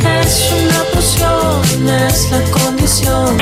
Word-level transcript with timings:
Es 0.00 0.52
una 0.52 0.84
poción, 0.92 1.88
es 1.88 2.30
la 2.30 2.42
condición. 2.50 3.38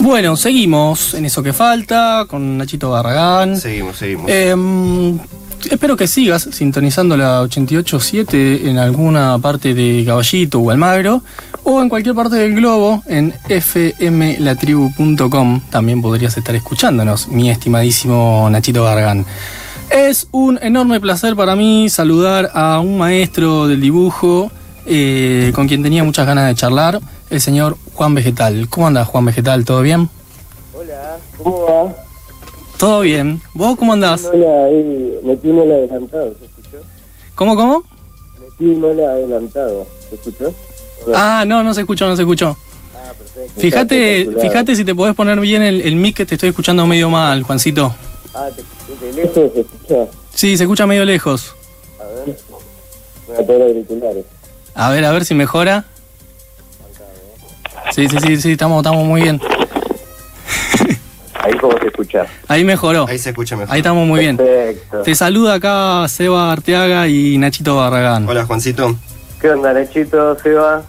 Bueno, 0.00 0.36
seguimos 0.36 1.14
en 1.14 1.24
eso 1.24 1.42
que 1.42 1.52
falta 1.52 2.26
con 2.28 2.58
Nachito 2.58 2.90
Barragán. 2.90 3.56
Seguimos, 3.56 3.96
seguimos. 3.96 4.30
Em, 4.30 5.18
espero 5.70 5.96
que 5.96 6.06
sigas 6.06 6.48
sintonizando 6.52 7.16
la 7.16 7.42
88.7 7.42 8.68
en 8.68 8.78
alguna 8.78 9.38
parte 9.38 9.74
de 9.74 10.04
Caballito 10.04 10.60
o 10.60 10.70
Almagro 10.70 11.22
o 11.64 11.82
en 11.82 11.88
cualquier 11.88 12.14
parte 12.14 12.36
del 12.36 12.54
globo 12.54 13.02
en 13.06 13.34
fmlatribu.com. 13.48 15.60
También 15.70 16.02
podrías 16.02 16.36
estar 16.36 16.54
escuchándonos, 16.54 17.26
mi 17.28 17.50
estimadísimo 17.50 18.46
Nachito 18.50 18.84
Barragán. 18.84 19.24
Es 19.90 20.28
un 20.30 20.58
enorme 20.62 21.00
placer 21.00 21.34
para 21.36 21.56
mí 21.56 21.88
saludar 21.88 22.50
a 22.54 22.80
un 22.80 22.98
maestro 22.98 23.66
del 23.66 23.80
dibujo 23.80 24.50
eh, 24.86 25.52
con 25.54 25.66
quien 25.66 25.82
tenía 25.82 26.04
muchas 26.04 26.26
ganas 26.26 26.46
de 26.46 26.54
charlar, 26.54 27.00
el 27.30 27.40
señor 27.40 27.78
Juan 27.94 28.14
Vegetal. 28.14 28.68
¿Cómo 28.68 28.86
andas, 28.86 29.08
Juan 29.08 29.24
Vegetal? 29.24 29.64
¿Todo 29.64 29.80
bien? 29.82 30.10
Hola, 30.74 31.16
¿cómo 31.42 31.62
va? 31.62 31.96
¿Todo 32.78 33.00
bien? 33.00 33.40
¿Vos 33.54 33.78
cómo 33.78 33.94
andás? 33.94 34.28
Hola, 34.32 34.68
metí 35.22 35.48
un 35.48 35.60
hola 35.60 35.74
adelantado, 35.74 36.34
¿se 36.38 36.44
escuchó? 36.44 36.76
¿Cómo, 37.34 37.56
cómo? 37.56 37.82
Metí 38.40 38.66
un 38.66 38.84
hola 38.84 39.12
adelantado, 39.12 39.86
¿se 40.08 40.16
escuchó? 40.16 40.52
Ah, 41.14 41.44
no, 41.46 41.62
no 41.62 41.74
se 41.74 41.80
escuchó, 41.80 42.06
no 42.06 42.16
se 42.16 42.22
escuchó. 42.22 42.56
Ah, 42.94 43.12
perfecto. 43.18 43.60
Fíjate, 43.60 44.28
fíjate 44.40 44.76
si 44.76 44.84
te 44.84 44.94
podés 44.94 45.14
poner 45.14 45.38
bien 45.40 45.62
el, 45.62 45.80
el 45.82 45.96
mic 45.96 46.16
que 46.16 46.26
te 46.26 46.36
estoy 46.36 46.50
escuchando 46.50 46.86
medio 46.86 47.10
mal, 47.10 47.42
Juancito. 47.42 47.94
Ah, 48.34 48.48
te, 48.54 49.06
de 49.06 49.12
lejos 49.12 49.52
se 49.52 49.60
escucha. 49.60 50.10
Sí, 50.34 50.56
se 50.56 50.64
escucha 50.64 50.86
medio 50.86 51.04
lejos. 51.04 51.54
A 52.00 52.04
ver. 52.04 52.36
Voy 53.26 53.36
a 53.36 53.46
poner 53.46 53.62
auriculares. 53.62 54.24
A 54.74 54.90
ver, 54.90 55.04
a 55.04 55.12
ver 55.12 55.24
si 55.24 55.34
mejora. 55.34 55.84
Sí, 57.92 58.08
sí, 58.08 58.16
sí, 58.18 58.40
sí, 58.40 58.52
estamos, 58.52 58.78
estamos 58.78 59.04
muy 59.04 59.22
bien. 59.22 59.40
Ahí 61.34 61.52
cómo 61.58 61.78
se 61.78 61.86
escucha. 61.86 62.26
Ahí 62.48 62.64
mejoró. 62.64 63.06
Ahí 63.06 63.18
se 63.18 63.30
escucha 63.30 63.54
mejor. 63.54 63.74
Ahí 63.74 63.80
estamos 63.80 64.06
muy 64.06 64.20
bien. 64.20 64.38
Perfecto. 64.38 65.02
Te 65.02 65.14
saluda 65.14 65.54
acá 65.54 66.08
Seba 66.08 66.50
Arteaga 66.50 67.06
y 67.06 67.36
Nachito 67.36 67.76
Barragán. 67.76 68.26
Hola, 68.26 68.46
Juancito. 68.46 68.96
¿Qué 69.40 69.50
onda, 69.50 69.74
Nachito, 69.74 70.38
Seba? 70.38 70.82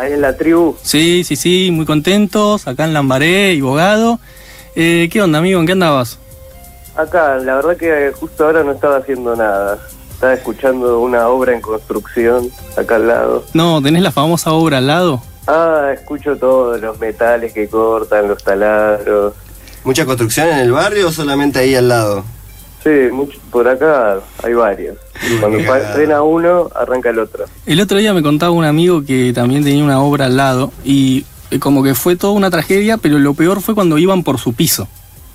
Ahí 0.00 0.14
en 0.14 0.22
la 0.22 0.34
tribu. 0.34 0.76
Sí, 0.82 1.24
sí, 1.24 1.36
sí, 1.36 1.70
muy 1.70 1.84
contentos, 1.84 2.66
acá 2.66 2.84
en 2.86 2.94
Lambaré 2.94 3.52
y 3.52 3.60
Bogado. 3.60 4.18
Eh, 4.74 5.10
¿Qué 5.12 5.20
onda, 5.20 5.40
amigo? 5.40 5.60
¿En 5.60 5.66
qué 5.66 5.72
andabas? 5.72 6.18
Acá, 6.96 7.36
la 7.36 7.56
verdad 7.56 7.76
que 7.76 8.10
justo 8.18 8.46
ahora 8.46 8.64
no 8.64 8.72
estaba 8.72 8.96
haciendo 8.96 9.36
nada. 9.36 9.78
Estaba 10.10 10.32
escuchando 10.32 11.00
una 11.00 11.28
obra 11.28 11.52
en 11.52 11.60
construcción 11.60 12.50
acá 12.78 12.96
al 12.96 13.08
lado. 13.08 13.44
No, 13.52 13.82
¿tenés 13.82 14.02
la 14.02 14.10
famosa 14.10 14.52
obra 14.52 14.78
al 14.78 14.86
lado? 14.86 15.22
Ah, 15.46 15.90
escucho 15.92 16.34
todos 16.34 16.80
los 16.80 16.98
metales 16.98 17.52
que 17.52 17.68
cortan, 17.68 18.26
los 18.26 18.42
taladros. 18.42 19.34
¿Mucha 19.84 20.06
construcción 20.06 20.48
en 20.48 20.60
el 20.60 20.72
barrio 20.72 21.08
o 21.08 21.12
solamente 21.12 21.58
ahí 21.58 21.74
al 21.74 21.88
lado? 21.88 22.24
Sí, 22.82 23.12
mucho, 23.12 23.38
por 23.50 23.68
acá 23.68 24.20
hay 24.42 24.54
varios. 24.54 24.96
Cuando 25.38 25.58
frena 25.94 26.22
uno, 26.22 26.70
arranca 26.74 27.10
el 27.10 27.18
otro. 27.18 27.44
El 27.66 27.80
otro 27.80 27.98
día 27.98 28.14
me 28.14 28.22
contaba 28.22 28.52
un 28.52 28.64
amigo 28.64 29.04
que 29.04 29.32
también 29.34 29.62
tenía 29.62 29.84
una 29.84 30.00
obra 30.00 30.26
al 30.26 30.36
lado 30.36 30.72
y 30.82 31.26
eh, 31.50 31.58
como 31.58 31.82
que 31.82 31.94
fue 31.94 32.16
toda 32.16 32.32
una 32.32 32.50
tragedia, 32.50 32.96
pero 32.96 33.18
lo 33.18 33.34
peor 33.34 33.60
fue 33.60 33.74
cuando 33.74 33.98
iban 33.98 34.22
por 34.22 34.38
su 34.38 34.54
piso. 34.54 34.88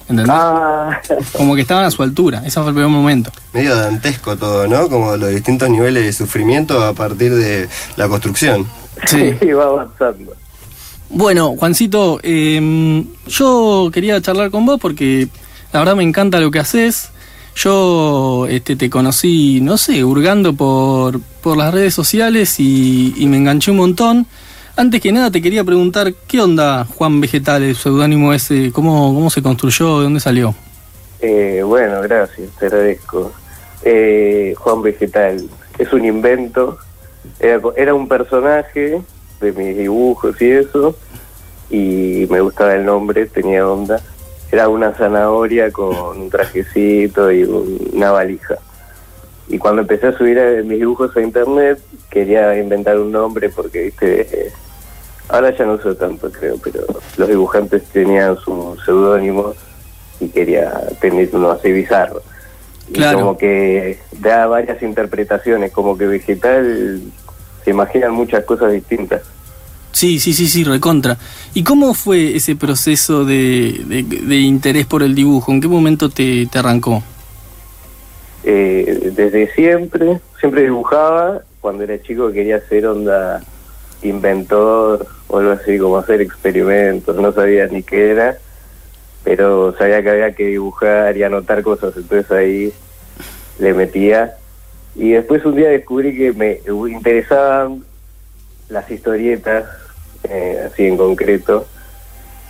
¿Entendés? 0.08 0.36
Ah, 0.36 1.02
Como 1.36 1.56
que 1.56 1.62
estaban 1.62 1.84
a 1.84 1.90
su 1.92 2.04
altura, 2.04 2.44
ese 2.46 2.60
fue 2.60 2.70
el 2.70 2.76
peor 2.76 2.90
momento. 2.90 3.32
Medio 3.54 3.76
dantesco 3.76 4.38
todo, 4.38 4.68
¿no? 4.68 4.88
Como 4.88 5.18
los 5.18 5.32
distintos 5.32 5.70
niveles 5.70 6.04
de 6.06 6.14
sufrimiento 6.14 6.84
a 6.84 6.94
partir 6.94 7.34
de 7.34 7.68
la 7.96 8.08
construcción. 8.08 8.68
Sí. 9.08 9.32
va 9.54 9.64
avanzando. 9.66 10.34
Bueno, 11.10 11.56
Juancito, 11.58 12.20
eh, 12.24 13.04
yo 13.28 13.90
quería 13.92 14.22
charlar 14.22 14.52
con 14.52 14.66
vos 14.66 14.80
porque 14.80 15.28
la 15.74 15.80
verdad 15.80 15.96
me 15.96 16.04
encanta 16.04 16.40
lo 16.40 16.52
que 16.52 16.60
haces. 16.60 17.10
Yo 17.56 18.48
este, 18.50 18.76
te 18.76 18.90
conocí, 18.90 19.62
no 19.62 19.78
sé, 19.78 20.04
hurgando 20.04 20.54
por, 20.54 21.22
por 21.42 21.56
las 21.56 21.74
redes 21.74 21.94
sociales 21.94 22.60
y, 22.60 23.26
me 23.28 23.38
enganché 23.38 23.72
un 23.72 23.78
montón. 23.78 24.28
Antes 24.76 25.00
que 25.00 25.14
nada 25.14 25.32
te 25.32 25.42
quería 25.42 25.64
preguntar, 25.64 26.14
¿qué 26.28 26.42
onda 26.42 26.84
Juan 26.84 27.22
Vegetal, 27.22 27.64
el 27.64 27.78
seudónimo 27.78 28.34
ese? 28.34 28.74
¿Cómo, 28.74 29.14
¿Cómo 29.14 29.30
se 29.30 29.42
construyó? 29.42 30.00
¿De 30.00 30.04
dónde 30.04 30.20
salió? 30.20 30.54
Eh, 31.22 31.62
bueno, 31.66 32.02
gracias, 32.02 32.50
te 32.60 32.66
agradezco. 32.66 33.32
Eh, 33.84 34.54
Juan 34.58 34.82
Vegetal, 34.82 35.50
es 35.78 35.94
un 35.94 36.04
invento. 36.04 36.78
Era, 37.40 37.62
era 37.78 37.94
un 37.94 38.10
personaje 38.10 39.02
de 39.40 39.52
mis 39.54 39.78
dibujos 39.78 40.42
y 40.42 40.52
eso. 40.52 40.98
Y 41.70 42.28
me 42.30 42.42
gustaba 42.42 42.76
el 42.76 42.86
nombre, 42.86 43.28
tenía 43.28 43.66
onda. 43.66 44.02
Era 44.56 44.70
una 44.70 44.94
zanahoria 44.94 45.70
con 45.70 45.94
un 46.18 46.30
trajecito 46.30 47.30
y 47.30 47.44
un- 47.44 47.90
una 47.92 48.12
valija. 48.12 48.56
Y 49.50 49.58
cuando 49.58 49.82
empecé 49.82 50.08
a 50.08 50.18
subir 50.18 50.38
eh, 50.38 50.64
mis 50.64 50.80
dibujos 50.80 51.14
a 51.18 51.22
internet, 51.22 51.78
quería 52.10 52.58
inventar 52.58 52.98
un 52.98 53.12
nombre 53.12 53.50
porque, 53.50 53.82
viste, 53.84 54.22
eh, 54.22 54.54
ahora 55.28 55.50
ya 55.58 55.66
no 55.66 55.74
uso 55.74 55.94
tanto, 55.98 56.32
creo, 56.32 56.56
pero 56.64 56.86
los 57.18 57.28
dibujantes 57.28 57.84
tenían 57.92 58.38
sus 58.38 58.82
seudónimos 58.86 59.58
y 60.22 60.30
quería 60.30 60.72
tener 61.02 61.28
uno 61.34 61.52
así 61.52 61.74
bizarro. 61.74 62.22
Y 62.88 62.94
Claro. 62.94 63.20
como 63.20 63.38
que 63.38 64.00
da 64.22 64.48
varias 64.48 64.82
interpretaciones, 64.82 65.74
como 65.74 65.98
que 65.98 66.08
vegetal 66.08 67.02
se 67.66 67.72
imaginan 67.72 68.14
muchas 68.14 68.46
cosas 68.46 68.72
distintas. 68.72 69.22
Sí, 69.96 70.20
sí, 70.20 70.34
sí, 70.34 70.48
sí, 70.48 70.66
recontra. 70.66 71.18
¿Y 71.54 71.64
cómo 71.64 71.94
fue 71.94 72.36
ese 72.36 72.58
proceso 72.58 73.24
de, 73.24 73.80
interés 74.30 74.86
por 74.86 75.02
el 75.04 75.16
dibujo? 75.16 75.54
¿En 75.54 75.62
qué 75.62 75.70
momento 75.70 76.10
te, 76.10 76.48
te 76.48 76.60
arrancó? 76.60 77.02
Eh, 78.44 79.14
desde 79.16 79.50
siempre, 79.54 80.20
siempre 80.38 80.64
dibujaba, 80.64 81.44
cuando 81.62 81.86
era 81.86 82.02
chico 82.02 82.30
quería 82.34 82.60
ser 82.68 82.88
onda 82.88 83.42
inventor 84.02 85.08
o 85.30 85.38
algo 85.38 85.52
así, 85.52 85.78
como 85.78 85.98
hacer 85.98 86.20
experimentos, 86.20 87.16
no 87.16 87.32
sabía 87.32 87.66
ni 87.68 87.82
qué 87.82 88.12
era, 88.12 88.38
pero 89.24 89.78
sabía 89.78 90.04
que 90.04 90.10
había 90.10 90.34
que 90.34 90.48
dibujar 90.48 91.16
y 91.16 91.24
anotar 91.24 91.64
cosas, 91.64 91.94
entonces 91.96 92.30
ahí 92.32 92.74
le 93.60 93.74
metía. 93.74 94.36
Y 94.94 95.12
después 95.12 95.46
un 95.46 95.56
día 95.56 95.70
descubrí 95.70 96.18
que 96.18 96.34
me 96.34 96.60
interesaban 96.92 97.86
las 98.68 98.92
historietas, 98.92 99.85
eh, 100.30 100.70
así 100.72 100.86
en 100.88 100.98
concreto. 100.98 101.66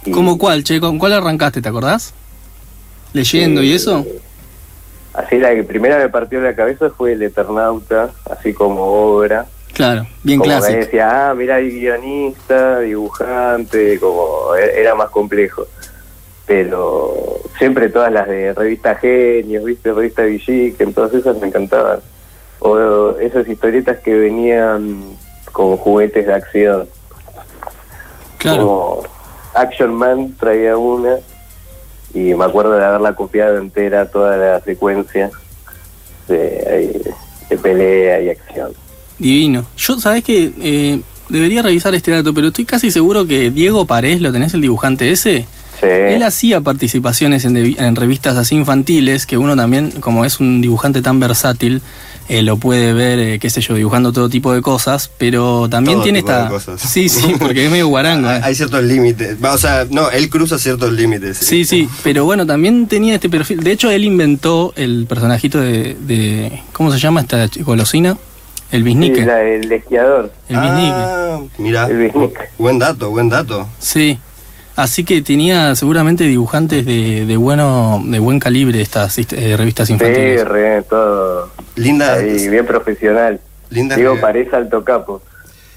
Y- 0.05 0.11
¿Cómo 0.11 0.37
cuál, 0.37 0.63
che? 0.63 0.79
¿Con 0.79 0.97
cuál 0.99 1.13
arrancaste, 1.13 1.61
te 1.61 1.69
acordás? 1.69 2.13
¿Leyendo 3.13 3.63
y 3.63 3.71
Eh, 3.71 3.75
eso? 3.75 4.05
Así 5.13 5.37
la 5.37 5.55
que 5.55 5.63
primera 5.63 5.97
me 5.97 6.09
partió 6.09 6.41
la 6.41 6.55
cabeza 6.55 6.89
fue 6.89 7.13
El 7.13 7.23
Eternauta, 7.23 8.09
así 8.29 8.53
como 8.53 8.81
obra. 8.83 9.45
Claro, 9.73 10.05
bien 10.23 10.39
como 10.39 10.51
clásico. 10.51 10.77
decía, 10.79 11.29
ah, 11.29 11.33
mira, 11.33 11.55
hay 11.55 11.69
guionista, 11.69 12.79
dibujante, 12.79 13.99
como 13.99 14.55
e- 14.55 14.79
era 14.81 14.95
más 14.95 15.09
complejo. 15.09 15.65
Pero 16.45 17.39
siempre 17.57 17.89
todas 17.89 18.11
las 18.11 18.27
de 18.27 18.53
revista 18.53 18.95
Genios, 18.95 19.63
viste, 19.63 19.91
revista 19.93 20.23
Villiquen, 20.23 20.93
todas 20.93 21.13
esas 21.13 21.37
me 21.39 21.47
encantaban. 21.47 21.99
O 22.59 23.11
esas 23.19 23.47
historietas 23.47 23.99
que 23.99 24.13
venían 24.13 25.01
como 25.51 25.77
juguetes 25.77 26.27
de 26.27 26.33
acción. 26.33 26.87
Claro. 28.45 28.67
Como 28.67 29.03
Action 29.53 29.93
Man 29.93 30.35
traía 30.39 30.77
una 30.77 31.15
y 32.13 32.33
me 32.33 32.45
acuerdo 32.45 32.73
de 32.73 32.85
haberla 32.85 33.13
copiado 33.15 33.57
entera 33.57 34.09
toda 34.09 34.37
la 34.37 34.61
secuencia 34.61 35.31
de, 36.27 37.13
de 37.49 37.57
pelea 37.57 38.21
y 38.21 38.29
acción. 38.29 38.73
Divino. 39.17 39.65
Yo, 39.77 39.99
¿sabés 39.99 40.23
que 40.23 41.01
Debería 41.29 41.63
revisar 41.63 41.95
este 41.95 42.11
dato, 42.11 42.33
pero 42.33 42.47
estoy 42.47 42.65
casi 42.65 42.91
seguro 42.91 43.25
que 43.25 43.49
Diego 43.49 43.85
Parés, 43.85 44.21
¿lo 44.21 44.31
tenés 44.31 44.53
el 44.53 44.61
dibujante 44.61 45.11
ese? 45.11 45.47
Sí. 45.79 45.87
Él 45.87 46.23
hacía 46.23 46.61
participaciones 46.61 47.45
en 47.45 47.95
revistas 47.95 48.37
así 48.37 48.55
infantiles, 48.55 49.25
que 49.25 49.37
uno 49.37 49.55
también, 49.55 49.91
como 49.99 50.23
es 50.23 50.39
un 50.39 50.61
dibujante 50.61 51.01
tan 51.01 51.19
versátil, 51.19 51.81
eh, 52.27 52.41
lo 52.41 52.57
puede 52.57 52.93
ver, 52.93 53.19
eh, 53.19 53.39
qué 53.39 53.49
sé 53.49 53.61
yo, 53.61 53.75
dibujando 53.75 54.11
todo 54.11 54.29
tipo 54.29 54.51
de 54.53 54.61
cosas, 54.61 55.11
pero 55.17 55.69
también 55.69 55.97
Todo 55.97 56.03
tiene 56.03 56.19
tipo 56.19 56.31
de 56.31 56.37
esta... 56.39 56.49
cosas. 56.49 56.81
Sí, 56.81 57.07
sí, 57.09 57.35
porque 57.39 57.65
es 57.65 57.71
medio 57.71 57.87
guarango. 57.87 58.29
eh. 58.31 58.41
Hay 58.43 58.55
ciertos 58.55 58.83
límites. 58.83 59.37
Va, 59.43 59.53
O 59.53 59.57
sea, 59.57 59.85
no, 59.89 60.09
él 60.09 60.29
cruza 60.29 60.57
ciertos 60.57 60.91
límites. 60.91 61.37
Sí, 61.37 61.65
sí, 61.65 61.87
pero 62.03 62.25
bueno, 62.25 62.45
también 62.45 62.87
tenía 62.87 63.15
este 63.15 63.29
perfil. 63.29 63.63
De 63.63 63.71
hecho, 63.71 63.91
él 63.91 64.03
inventó 64.03 64.73
el 64.75 65.05
personajito 65.07 65.59
de. 65.61 65.95
de- 65.99 66.61
¿Cómo 66.73 66.91
se 66.91 66.99
llama 66.99 67.21
esta 67.21 67.47
golosina? 67.59 68.17
El 68.71 68.79
Sí, 68.81 68.83
bisnique. 68.83 69.25
la- 69.25 69.41
el 69.43 69.71
esquiador. 69.71 70.31
El 70.49 70.59
bisnique. 70.59 70.91
Ah, 70.91 71.39
mira, 71.59 71.85
El 71.87 71.97
bisnique. 71.97 72.39
buen 72.57 72.79
dato, 72.79 73.11
buen 73.11 73.29
dato. 73.29 73.67
Sí. 73.79 74.17
Así 74.75 75.05
que 75.05 75.21
tenía 75.21 75.73
seguramente 75.75 76.25
dibujantes 76.25 76.85
de, 76.85 77.25
de 77.25 77.37
bueno 77.37 78.03
de 78.05 78.19
buen 78.19 78.41
calibre 78.41 78.81
estas 78.81 79.17
eh, 79.19 79.55
revistas 79.55 79.87
Sí, 79.87 79.93
infantiles. 79.93 80.45
re, 80.45 80.81
todo. 80.81 81.49
Linda. 81.75 82.13
Ahí, 82.13 82.47
bien 82.49 82.65
profesional. 82.65 83.39
Linda 83.69 83.95
Digo, 83.95 84.15
re- 84.15 84.21
parece 84.21 84.55
alto 84.55 84.83
capo. 84.83 85.21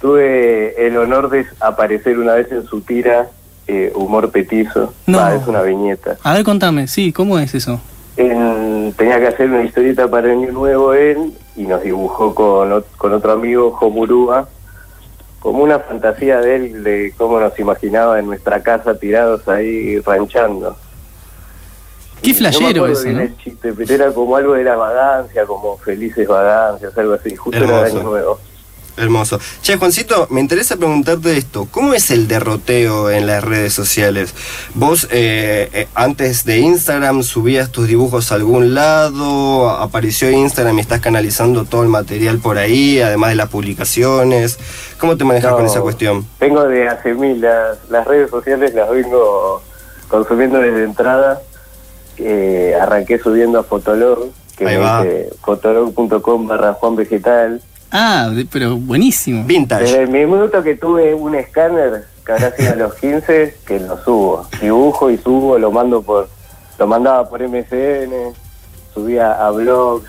Tuve 0.01 0.87
el 0.87 0.97
honor 0.97 1.29
de 1.31 1.47
aparecer 1.61 2.19
una 2.19 2.35
vez 2.35 2.51
en 2.53 2.65
su 2.67 2.81
tira, 2.83 3.29
eh, 3.67 3.93
Humor 3.95 4.31
Petizo. 4.31 4.95
No. 5.07 5.19
Va, 5.19 5.35
es 5.35 5.47
una 5.47 5.63
viñeta. 5.63 6.17
A 6.23 6.35
ver, 6.35 6.45
contame, 6.45 6.87
sí, 6.87 7.13
¿cómo 7.13 7.39
es 7.39 7.55
eso? 7.55 7.81
En- 8.17 8.93
tenía 8.97 9.19
que 9.19 9.27
hacer 9.29 9.49
una 9.51 9.63
historieta 9.63 10.09
para 10.09 10.31
Año 10.31 10.53
Nuevo 10.53 10.93
él 10.95 11.33
y 11.57 11.63
nos 11.63 11.83
dibujó 11.83 12.35
con, 12.35 12.85
con 12.97 13.13
otro 13.13 13.33
amigo, 13.33 13.77
Homurúa, 13.81 14.49
como 15.41 15.63
una 15.63 15.79
fantasía 15.81 16.41
de 16.41 16.57
él 16.57 16.85
de 16.85 17.13
cómo 17.17 17.39
nos 17.41 17.59
imaginaba 17.59 18.19
en 18.19 18.27
nuestra 18.27 18.63
casa 18.63 18.99
tirados 18.99 19.47
ahí 19.49 19.99
ranchando. 20.01 20.77
Qué 22.23 22.31
no 22.33 22.39
flashero 22.39 22.87
eso, 22.87 23.03
bien 23.05 23.17
¿no? 23.17 23.23
el 23.23 23.37
chiste, 23.39 23.73
pero 23.73 23.95
era 23.95 24.13
como 24.13 24.37
algo 24.37 24.55
de 24.55 24.65
la 24.65 24.77
vagancia, 24.77 25.47
como 25.47 25.79
felices 25.79 26.27
vagancias, 26.27 26.97
algo 26.97 27.15
así, 27.15 27.35
justo 27.37 27.57
era 27.57 27.67
de 27.67 27.73
Hermoso. 27.75 27.97
Año 27.97 28.09
Nuevo. 28.11 28.39
Hermoso. 28.99 29.39
Che, 29.63 29.77
Juancito, 29.77 30.27
me 30.31 30.41
interesa 30.41 30.77
preguntarte 30.77 31.37
esto. 31.37 31.69
¿Cómo 31.71 31.95
es 31.95 32.11
el 32.11 32.27
derroteo 32.27 33.11
en 33.11 33.27
las 33.29 33.45
redes 33.45 33.73
sociales? 33.73 34.35
¿Vos 34.75 35.07
eh, 35.13 35.71
eh, 35.73 35.89
antes 35.95 36.45
de 36.45 36.59
Instagram 36.59 37.23
subías 37.23 37.71
tus 37.71 37.87
dibujos 37.87 38.33
a 38.33 38.35
algún 38.35 38.75
lado? 38.75 39.71
¿Apareció 39.71 40.31
Instagram 40.31 40.79
y 40.79 40.81
estás 40.81 41.01
canalizando 41.01 41.65
todo 41.65 41.85
el 41.85 41.89
material 41.89 42.39
por 42.39 42.59
ahí, 42.59 43.01
además 43.01 43.31
de 43.31 43.37
las 43.37 43.49
publicaciones? 43.49 44.59
¿Cómo 44.99 45.17
te 45.17 45.25
manejas 45.25 45.53
con 45.53 45.63
No, 45.63 45.71
esa 45.71 45.81
cuestión? 45.81 46.27
Vengo 46.41 46.65
de 46.65 46.89
hace 46.89 47.15
mil, 47.15 47.41
las, 47.41 47.79
las 47.91 48.05
redes 48.05 48.31
sociales 48.31 48.75
las 48.75 48.91
vengo 48.91 49.63
consumiendo 50.09 50.59
desde 50.59 50.83
entrada. 50.83 51.41
Eh, 52.19 52.75
arranqué 52.81 53.19
subiendo 53.19 53.59
a 53.59 53.63
Fotolog, 53.65 54.31
que 54.57 54.65
dice 54.67 55.31
fotolog.com 55.45 56.47
barra 56.49 56.73
Juan 56.75 56.97
Vegetal. 56.97 57.61
Ah, 57.91 58.31
de- 58.35 58.45
pero 58.45 58.77
buenísimo. 58.77 59.45
Vintage. 59.45 59.85
Desde 59.85 60.03
el 60.03 60.09
minuto 60.09 60.63
que 60.63 60.75
tuve 60.75 61.15
un 61.15 61.35
escáner, 61.35 62.05
que 62.27 62.33
habrá 62.33 62.55
sido 62.57 62.73
a 62.73 62.77
los 62.77 62.95
15, 62.97 63.57
que 63.67 63.81
lo 63.81 64.03
subo. 64.05 64.47
Dibujo 64.61 65.11
y 65.11 65.19
subo, 65.19 65.59
lo 65.59 65.71
mando 65.71 66.03
por, 66.03 66.29
lo 66.79 66.87
mandaba 66.87 67.29
por 67.29 67.41
MSN, 67.41 68.35
subía 68.93 69.33
a 69.33 69.51
blogs. 69.51 70.05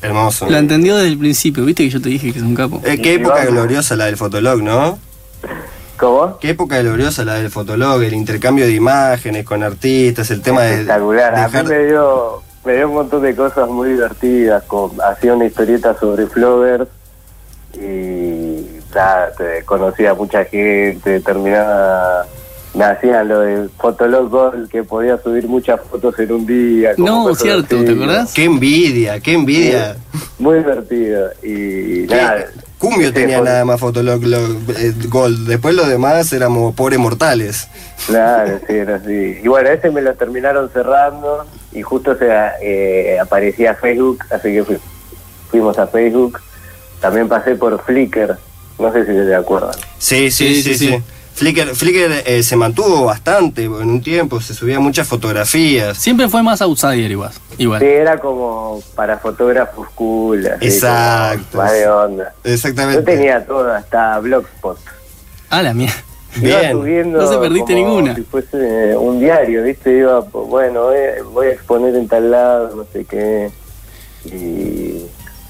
Hermoso. 0.00 0.48
Lo 0.48 0.56
entendió 0.58 0.96
desde 0.96 1.08
el 1.08 1.18
principio, 1.18 1.64
viste 1.64 1.82
que 1.82 1.90
yo 1.90 2.00
te 2.00 2.08
dije 2.10 2.32
que 2.32 2.38
es 2.38 2.44
un 2.44 2.54
capo. 2.54 2.80
Eh, 2.84 3.00
qué 3.02 3.12
Y 3.12 3.16
época 3.16 3.36
vamos. 3.36 3.52
gloriosa 3.52 3.96
la 3.96 4.04
del 4.04 4.16
Fotolog, 4.16 4.62
¿no? 4.62 4.98
¿Cómo? 5.98 6.38
Qué 6.38 6.50
época 6.50 6.80
gloriosa 6.80 7.24
la 7.24 7.34
del 7.34 7.50
Fotolog, 7.50 8.02
el 8.02 8.14
intercambio 8.14 8.64
de 8.66 8.72
imágenes 8.72 9.44
con 9.44 9.62
artistas, 9.62 10.30
el 10.30 10.40
tema 10.42 10.62
de... 10.62 10.72
Espectacular. 10.72 11.34
A 11.34 11.44
dejar- 11.46 11.64
mí 11.64 11.70
me 11.70 11.84
dio, 11.86 12.42
me 12.64 12.76
dio 12.76 12.88
un 12.88 12.94
montón 12.94 13.22
de 13.22 13.34
cosas 13.34 13.68
muy 13.68 13.90
divertidas. 13.90 14.62
Con, 14.64 14.92
hacía 15.02 15.34
una 15.34 15.46
historieta 15.46 15.98
sobre 15.98 16.26
Flovers 16.26 16.88
y 17.74 18.66
nada, 18.94 19.32
te- 19.36 19.64
conocía 19.64 20.10
a 20.10 20.14
mucha 20.14 20.44
gente, 20.44 21.20
terminaba... 21.20 22.26
Me 22.74 22.84
hacían 22.84 23.26
lo 23.28 23.40
de 23.40 23.68
Fotolog 23.78 24.28
Gold, 24.28 24.68
que 24.68 24.84
podía 24.84 25.16
subir 25.20 25.48
muchas 25.48 25.80
fotos 25.90 26.16
en 26.18 26.30
un 26.30 26.46
día. 26.46 26.92
No, 26.98 27.34
cierto, 27.34 27.76
así. 27.76 27.84
¿te 27.86 27.92
acordás? 27.92 28.32
Qué 28.34 28.44
envidia, 28.44 29.18
qué 29.20 29.32
envidia. 29.32 29.96
Muy 30.38 30.58
divertido. 30.58 31.30
Y 31.42 32.06
¿Qué? 32.06 32.14
nada. 32.14 32.44
Cumbio 32.78 33.12
tenía 33.12 33.40
nada 33.40 33.64
más 33.64 33.80
Fotolog 33.80 34.22
lo- 34.22 34.52
eh, 34.76 34.94
Gold. 35.08 35.48
Después 35.48 35.74
los 35.74 35.88
demás 35.88 36.32
éramos 36.32 36.74
pobres 36.74 36.98
mortales. 36.98 37.68
Claro, 38.06 38.60
sí, 38.66 38.72
era 38.74 38.96
así. 38.96 39.40
Y 39.42 39.48
bueno, 39.48 39.68
ese 39.70 39.90
me 39.90 40.00
lo 40.00 40.14
terminaron 40.14 40.70
cerrando 40.70 41.44
y 41.72 41.82
justo 41.82 42.16
se 42.16 42.28
eh, 42.62 43.18
aparecía 43.18 43.74
Facebook, 43.74 44.20
así 44.30 44.52
que 44.52 44.64
fui- 44.64 44.78
fuimos 45.50 45.76
a 45.78 45.86
Facebook. 45.88 46.40
También 47.00 47.28
pasé 47.28 47.54
por 47.56 47.82
Flickr, 47.84 48.38
no 48.78 48.92
sé 48.92 49.04
si 49.06 49.12
se 49.12 49.34
acuerdan. 49.34 49.72
Sí, 49.98 50.30
sí, 50.30 50.54
Sí, 50.54 50.62
sí, 50.62 50.74
sí, 50.74 50.88
sí. 50.88 51.02
Flickr, 51.38 51.74
Flickr 51.76 52.22
eh, 52.26 52.42
se 52.42 52.56
mantuvo 52.56 53.04
bastante 53.04 53.62
en 53.64 53.72
un 53.72 54.02
tiempo, 54.02 54.40
se 54.40 54.54
subían 54.54 54.82
muchas 54.82 55.06
fotografías. 55.06 55.96
Siempre 55.96 56.28
fue 56.28 56.42
más 56.42 56.60
outsider 56.62 57.08
igual. 57.08 57.30
igual. 57.58 57.80
Sí, 57.80 57.86
era 57.86 58.18
como 58.18 58.82
para 58.96 59.18
fotógrafos 59.18 59.88
cool, 59.94 60.44
así 60.48 60.66
Exacto. 60.66 61.46
como 61.52 61.62
más 61.62 61.72
de 61.72 61.88
onda. 61.88 62.34
Exactamente. 62.42 63.00
Yo 63.00 63.04
tenía 63.04 63.46
todo, 63.46 63.72
hasta 63.72 64.18
Blogspot. 64.18 64.78
Ah, 65.48 65.62
la. 65.62 65.70
Iba 65.72 65.92
Bien. 66.60 66.72
subiendo 66.72 67.22
No 67.22 67.32
se 67.32 67.38
perdiste 67.38 67.72
como 67.72 67.86
ninguna. 67.86 68.14
Si 68.16 68.22
fuese 68.22 68.96
un 68.96 69.20
diario, 69.20 69.62
¿viste? 69.62 69.96
Iba, 69.96 70.20
bueno, 70.20 70.82
voy, 70.86 70.96
voy 71.32 71.46
a 71.46 71.50
exponer 71.50 71.94
en 71.94 72.08
tal 72.08 72.32
lado, 72.32 72.74
no 72.74 72.84
sé 72.92 73.04
qué. 73.04 73.50
Y 74.24 75.06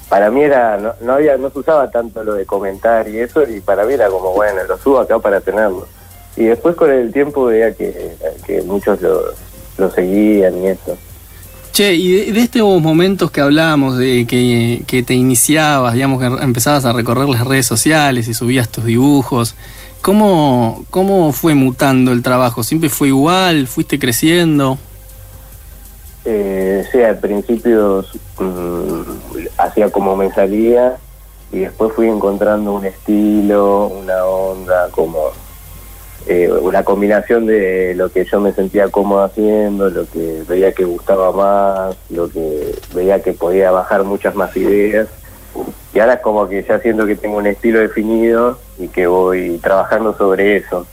para 0.09 0.31
mí 0.31 0.41
era, 0.41 0.77
no, 0.77 0.93
no 1.01 1.13
había, 1.13 1.37
no 1.37 1.51
se 1.51 1.59
usaba 1.59 1.89
tanto 1.91 2.23
lo 2.23 2.33
de 2.33 2.45
comentar 2.45 3.07
y 3.07 3.19
eso, 3.19 3.43
y 3.47 3.61
para 3.61 3.85
mí 3.85 3.93
era 3.93 4.09
como, 4.09 4.33
bueno, 4.33 4.63
lo 4.67 4.77
subo 4.77 4.99
acá 4.99 5.19
para 5.19 5.39
tenerlo. 5.39 5.87
Y 6.35 6.45
después 6.45 6.75
con 6.75 6.91
el 6.91 7.13
tiempo 7.13 7.45
veía 7.45 7.73
que, 7.73 8.15
que 8.45 8.61
muchos 8.63 8.99
lo, 9.01 9.21
lo 9.77 9.91
seguían 9.91 10.57
y 10.57 10.67
eso. 10.67 10.97
Che, 11.71 11.93
y 11.93 12.11
de, 12.11 12.31
de 12.31 12.39
estos 12.41 12.81
momentos 12.81 13.29
que 13.29 13.41
hablábamos, 13.41 13.97
de 13.97 14.25
que, 14.25 14.81
que 14.87 15.03
te 15.03 15.13
iniciabas, 15.13 15.93
digamos, 15.93 16.19
que 16.19 16.43
empezabas 16.43 16.85
a 16.85 16.93
recorrer 16.93 17.29
las 17.29 17.45
redes 17.45 17.67
sociales 17.67 18.27
y 18.27 18.33
subías 18.33 18.69
tus 18.69 18.85
dibujos, 18.85 19.55
¿cómo, 20.01 20.85
cómo 20.89 21.31
fue 21.33 21.53
mutando 21.53 22.11
el 22.11 22.23
trabajo? 22.23 22.63
¿Siempre 22.63 22.89
fue 22.89 23.09
igual? 23.09 23.67
¿Fuiste 23.67 23.99
creciendo? 23.99 24.79
Eh, 26.31 26.85
sí, 26.91 27.01
al 27.01 27.17
principio 27.17 28.05
mm, 28.37 29.01
hacía 29.57 29.89
como 29.89 30.15
me 30.15 30.31
salía 30.31 30.97
y 31.51 31.61
después 31.61 31.91
fui 31.93 32.07
encontrando 32.07 32.73
un 32.73 32.85
estilo, 32.85 33.87
una 33.87 34.25
onda, 34.25 34.89
como 34.91 35.31
eh, 36.27 36.47
una 36.51 36.83
combinación 36.83 37.47
de 37.47 37.95
lo 37.95 38.11
que 38.11 38.25
yo 38.25 38.39
me 38.39 38.53
sentía 38.53 38.89
cómodo 38.89 39.23
haciendo, 39.23 39.89
lo 39.89 40.07
que 40.07 40.43
veía 40.47 40.71
que 40.71 40.85
gustaba 40.85 41.31
más, 41.31 41.97
lo 42.11 42.29
que 42.29 42.75
veía 42.93 43.23
que 43.23 43.33
podía 43.33 43.71
bajar 43.71 44.03
muchas 44.03 44.35
más 44.35 44.55
ideas. 44.55 45.07
Y 45.95 45.99
ahora 45.99 46.13
es 46.13 46.19
como 46.21 46.47
que 46.47 46.61
ya 46.61 46.77
siento 46.79 47.07
que 47.07 47.15
tengo 47.15 47.37
un 47.37 47.47
estilo 47.47 47.79
definido 47.79 48.59
y 48.77 48.87
que 48.89 49.07
voy 49.07 49.57
trabajando 49.63 50.15
sobre 50.15 50.57
eso. 50.57 50.85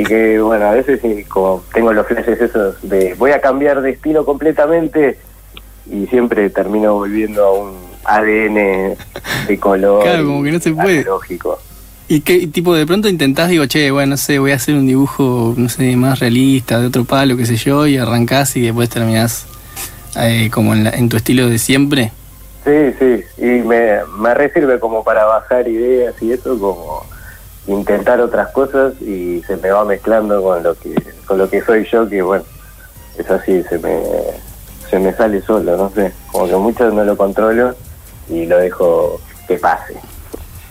Y 0.00 0.04
que, 0.04 0.40
bueno, 0.40 0.64
a 0.66 0.72
veces 0.72 0.98
sí, 1.02 1.24
como 1.24 1.62
tengo 1.74 1.92
los 1.92 2.06
flashes 2.06 2.40
esos 2.40 2.76
de 2.88 3.12
voy 3.18 3.32
a 3.32 3.40
cambiar 3.40 3.82
de 3.82 3.90
estilo 3.90 4.24
completamente 4.24 5.18
y 5.90 6.06
siempre 6.06 6.48
termino 6.48 6.94
volviendo 6.94 7.44
a 7.44 7.52
un 7.52 7.72
ADN 8.04 8.96
de 9.46 9.58
color. 9.60 10.02
Claro, 10.02 10.24
como 10.24 10.42
que 10.42 10.52
no 10.52 10.58
se 10.60 10.72
puede. 10.72 11.04
Lógico. 11.04 11.58
¿Y 12.08 12.22
qué 12.22 12.46
tipo 12.46 12.74
de 12.74 12.86
pronto 12.86 13.08
intentás, 13.08 13.50
digo, 13.50 13.66
che, 13.66 13.90
bueno, 13.90 14.12
no 14.12 14.16
sé, 14.16 14.38
voy 14.38 14.52
a 14.52 14.56
hacer 14.56 14.74
un 14.74 14.86
dibujo, 14.86 15.52
no 15.56 15.68
sé, 15.68 15.94
más 15.96 16.18
realista, 16.18 16.80
de 16.80 16.86
otro 16.86 17.04
palo, 17.04 17.36
qué 17.36 17.44
sé 17.44 17.56
yo, 17.56 17.86
y 17.86 17.98
arrancás 17.98 18.56
y 18.56 18.62
después 18.62 18.88
terminás 18.88 19.46
eh, 20.16 20.48
como 20.50 20.72
en, 20.72 20.84
la- 20.84 20.90
en 20.90 21.08
tu 21.10 21.18
estilo 21.18 21.46
de 21.48 21.58
siempre? 21.58 22.10
Sí, 22.64 22.94
sí, 22.98 23.22
y 23.38 23.62
me, 23.66 23.98
me 24.18 24.32
re 24.34 24.50
sirve 24.52 24.80
como 24.80 25.04
para 25.04 25.24
bajar 25.26 25.68
ideas 25.68 26.14
y 26.22 26.32
eso, 26.32 26.58
como 26.58 27.04
intentar 27.66 28.20
otras 28.20 28.50
cosas 28.52 28.94
y 29.00 29.42
se 29.46 29.56
me 29.56 29.70
va 29.70 29.84
mezclando 29.84 30.42
con 30.42 30.62
lo 30.62 30.74
que 30.74 30.94
con 31.26 31.38
lo 31.38 31.48
que 31.48 31.62
soy 31.62 31.86
yo, 31.90 32.08
que 32.08 32.22
bueno, 32.22 32.44
es 33.16 33.30
así, 33.30 33.62
se 33.64 33.78
me, 33.78 34.02
se 34.90 34.98
me 34.98 35.12
sale 35.12 35.40
solo, 35.42 35.76
no 35.76 35.90
sé, 35.90 36.12
como 36.32 36.48
que 36.48 36.56
mucho 36.56 36.90
no 36.90 37.04
lo 37.04 37.16
controlo 37.16 37.74
y 38.28 38.46
lo 38.46 38.58
dejo 38.58 39.20
que 39.46 39.56
pase. 39.56 39.94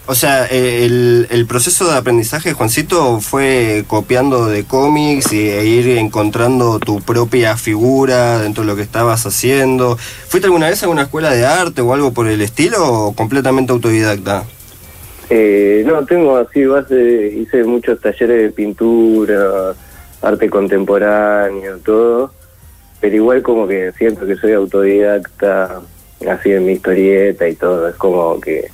O 0.06 0.16
sea, 0.16 0.48
eh, 0.48 0.86
el, 0.86 1.28
el 1.30 1.46
proceso 1.46 1.88
de 1.88 1.96
aprendizaje, 1.96 2.54
Juancito, 2.54 3.22
fue 3.22 3.86
copiando 3.88 4.48
de 4.48 4.64
cómics 4.64 5.32
e 5.32 5.64
ir 5.66 6.00
encontrando 6.00 6.80
tu 6.80 7.00
propia 7.00 7.56
figura 7.58 8.40
dentro 8.40 8.64
de 8.64 8.68
lo 8.68 8.76
que 8.76 8.82
estabas 8.82 9.28
haciendo. 9.28 9.98
¿Fuiste 10.28 10.48
alguna 10.48 10.68
vez 10.68 10.82
a 10.82 10.88
alguna 10.88 11.04
escuela 11.04 11.30
de 11.30 11.46
arte 11.46 11.82
o 11.82 11.94
algo 11.94 12.12
por 12.12 12.28
el 12.28 12.42
estilo 12.42 12.92
o 12.92 13.14
completamente 13.14 13.72
autodidacta? 13.72 14.46
Eh, 15.30 15.84
no, 15.86 16.06
tengo 16.06 16.38
así 16.38 16.66
base, 16.66 17.34
hice 17.36 17.64
muchos 17.64 18.02
talleres 18.02 18.42
de 18.42 18.50
pintura, 18.50 19.76
arte 20.22 20.50
contemporáneo, 20.50 21.78
todo, 21.86 22.34
pero 23.00 23.16
igual 23.16 23.44
como 23.44 23.68
que 23.68 23.92
siento 23.98 24.26
que 24.26 24.36
soy 24.36 24.54
autodidacta 24.54 25.82
así 26.28 26.52
en 26.52 26.66
mi 26.66 26.74
historieta 26.74 27.48
y 27.48 27.56
todo. 27.56 27.88
Es 27.90 27.96
como 27.96 28.40
que 28.42 28.70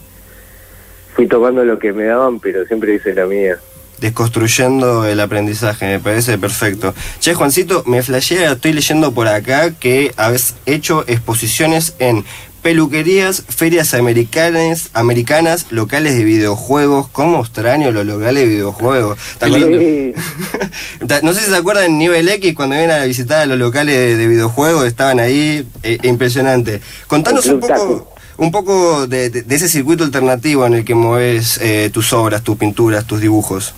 fui 1.13 1.27
tomando 1.27 1.63
lo 1.65 1.77
que 1.77 1.93
me 1.93 2.05
daban, 2.05 2.39
pero 2.39 2.65
siempre 2.65 2.95
hice 2.95 3.13
la 3.13 3.25
mía. 3.25 3.57
Desconstruyendo 3.99 5.05
el 5.05 5.19
aprendizaje, 5.21 5.85
me 5.85 5.99
parece 5.99 6.37
perfecto. 6.37 6.93
Che, 7.19 7.33
Juancito, 7.33 7.83
me 7.85 8.03
flashea, 8.03 8.53
estoy 8.53 8.73
leyendo 8.73 9.13
por 9.13 9.27
acá 9.27 9.71
que 9.71 10.11
habéis 10.17 10.55
hecho 10.65 11.05
exposiciones 11.07 11.95
en 11.99 12.25
peluquerías, 12.69 13.43
ferias 13.47 13.93
americanas, 13.93 14.89
americanas, 14.93 15.67
locales 15.69 16.17
de 16.17 16.23
videojuegos. 16.23 17.07
¿Cómo 17.09 17.41
extraño 17.43 17.91
los 17.91 18.07
locales 18.07 18.41
de 18.41 18.49
videojuegos? 18.49 19.19
¿Te 19.37 19.45
acuerdas? 19.45 19.69
Sí, 19.79 20.13
No 21.21 21.33
sé 21.35 21.41
si 21.41 21.51
se 21.51 21.55
acuerdan 21.57 21.85
en 21.85 21.99
Nivel 21.99 22.27
X 22.27 22.55
cuando 22.55 22.75
iban 22.75 22.89
a 22.89 23.05
visitar 23.05 23.41
a 23.41 23.45
los 23.45 23.59
locales 23.59 23.95
de, 23.95 24.15
de 24.17 24.25
videojuegos, 24.27 24.87
estaban 24.87 25.19
ahí, 25.19 25.63
eh, 25.83 25.99
impresionante. 26.01 26.81
Contanos 27.05 27.45
un 27.45 27.59
poco, 27.59 28.11
un 28.37 28.51
poco 28.51 29.05
de, 29.05 29.29
de- 29.29 29.43
de 29.43 29.55
ese 29.55 29.69
circuito 29.69 30.03
alternativo 30.03 30.65
en 30.65 30.73
el 30.73 30.85
que 30.85 30.95
mueves 30.95 31.59
eh, 31.61 31.91
tus 31.93 32.13
obras, 32.13 32.41
tus 32.43 32.57
pinturas, 32.57 33.05
tus 33.05 33.21
dibujos. 33.21 33.75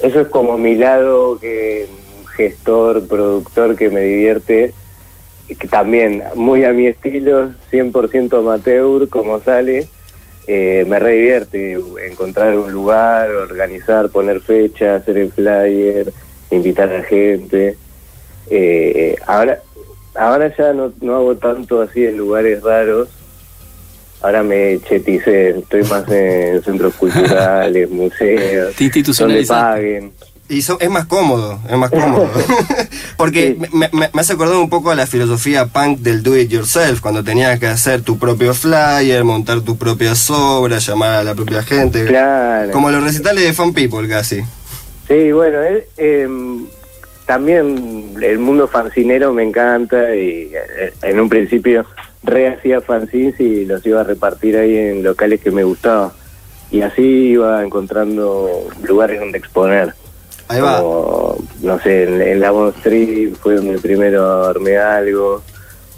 Eso 0.00 0.20
es 0.20 0.28
como 0.28 0.56
mi 0.56 0.76
lado 0.76 1.36
que 1.40 1.88
gestor, 2.36 3.08
productor 3.08 3.74
que 3.74 3.90
me 3.90 4.02
divierte, 4.02 4.72
que 5.58 5.68
también 5.68 6.22
muy 6.34 6.64
a 6.64 6.72
mi 6.72 6.86
estilo, 6.86 7.50
100% 7.70 8.38
amateur, 8.38 9.08
como 9.08 9.40
sale. 9.40 9.88
Eh, 10.46 10.84
me 10.88 10.98
re 10.98 11.12
divierte 11.12 11.78
encontrar 12.08 12.56
un 12.56 12.72
lugar, 12.72 13.30
organizar, 13.30 14.08
poner 14.10 14.40
fecha, 14.40 14.96
hacer 14.96 15.18
el 15.18 15.32
flyer, 15.32 16.12
invitar 16.50 16.92
a 16.92 17.02
gente. 17.02 17.76
Eh, 18.48 19.16
ahora, 19.26 19.60
ahora 20.14 20.54
ya 20.56 20.72
no, 20.72 20.92
no 21.00 21.16
hago 21.16 21.36
tanto 21.36 21.80
así 21.82 22.04
en 22.04 22.16
lugares 22.16 22.62
raros. 22.62 23.08
Ahora 24.22 24.42
me 24.42 24.78
cheticé, 24.80 25.50
estoy 25.50 25.82
más 25.84 26.06
en 26.10 26.62
centros 26.62 26.94
culturales, 26.98 27.90
museos, 27.90 28.74
donde 29.18 29.44
paguen. 29.46 30.12
Y 30.50 30.62
so- 30.62 30.78
es 30.80 30.90
más 30.90 31.06
cómodo, 31.06 31.60
es 31.70 31.76
más 31.76 31.90
cómodo. 31.90 32.28
Porque 33.16 33.56
Sí. 33.60 33.68
me, 33.72 33.88
me- 33.92 34.10
me 34.12 34.20
hace 34.20 34.32
acordar 34.32 34.56
un 34.56 34.68
poco 34.68 34.90
a 34.90 34.94
la 34.94 35.06
filosofía 35.06 35.66
punk 35.66 36.00
del 36.00 36.22
do 36.22 36.36
it 36.36 36.50
yourself, 36.50 37.00
cuando 37.00 37.22
tenías 37.24 37.58
que 37.60 37.66
hacer 37.68 38.02
tu 38.02 38.18
propio 38.18 38.52
flyer, 38.52 39.22
montar 39.24 39.60
tus 39.62 39.76
propias 39.76 40.28
obras, 40.30 40.84
llamar 40.86 41.10
a 41.14 41.22
la 41.24 41.34
propia 41.34 41.62
gente. 41.62 42.04
Claro. 42.04 42.72
Como 42.72 42.90
los 42.90 43.02
recitales 43.02 43.44
de 43.44 43.52
Fan 43.52 43.72
People 43.72 44.08
casi. 44.08 44.42
Sí, 45.08 45.32
bueno, 45.32 45.62
él, 45.62 45.84
em, 45.96 46.66
también 47.26 48.14
el 48.20 48.38
mundo 48.40 48.66
fancinero 48.66 49.32
me 49.32 49.44
encanta 49.44 50.14
y 50.16 50.50
eh, 50.52 50.92
en 51.02 51.20
un 51.20 51.28
principio 51.28 51.84
re 52.24 52.48
hacía 52.48 52.80
fanzines 52.80 53.38
y 53.40 53.64
los 53.66 53.84
iba 53.86 54.00
a 54.00 54.04
repartir 54.04 54.56
ahí 54.56 54.76
en 54.76 55.02
locales 55.04 55.40
que 55.40 55.50
me 55.52 55.62
gustaba. 55.64 56.12
Y 56.72 56.82
así 56.82 57.02
iba 57.02 57.64
encontrando 57.64 58.68
lugares 58.82 59.18
donde 59.20 59.38
exponer. 59.38 59.94
No 61.62 61.78
sé, 61.82 62.04
en, 62.04 62.20
en 62.20 62.40
la 62.40 62.52
Street 62.78 63.34
fue 63.40 63.56
donde 63.56 63.78
primero 63.78 64.44
armé 64.44 64.78
algo. 64.78 65.42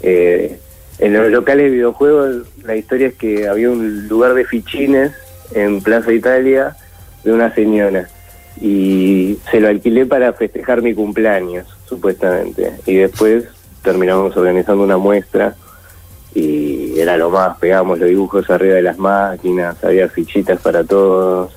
Eh, 0.01 0.59
en 0.99 1.13
los 1.13 1.31
locales 1.31 1.65
de 1.65 1.71
videojuegos 1.71 2.47
la 2.63 2.75
historia 2.75 3.07
es 3.07 3.15
que 3.15 3.47
había 3.47 3.69
un 3.69 4.07
lugar 4.07 4.33
de 4.33 4.45
fichines 4.45 5.11
en 5.53 5.81
Plaza 5.81 6.13
Italia 6.13 6.75
de 7.23 7.31
una 7.31 7.53
señora 7.53 8.07
y 8.61 9.39
se 9.49 9.59
lo 9.59 9.67
alquilé 9.67 10.05
para 10.05 10.33
festejar 10.33 10.81
mi 10.81 10.93
cumpleaños, 10.93 11.67
supuestamente. 11.87 12.73
Y 12.85 12.95
después 12.95 13.45
terminamos 13.81 14.35
organizando 14.37 14.83
una 14.83 14.97
muestra 14.97 15.55
y 16.35 16.99
era 16.99 17.17
lo 17.17 17.29
más, 17.29 17.57
pegábamos 17.57 17.99
los 17.99 18.09
dibujos 18.09 18.49
arriba 18.49 18.75
de 18.75 18.81
las 18.81 18.97
máquinas, 18.97 19.83
había 19.83 20.09
fichitas 20.09 20.59
para 20.61 20.83
todos. 20.83 21.51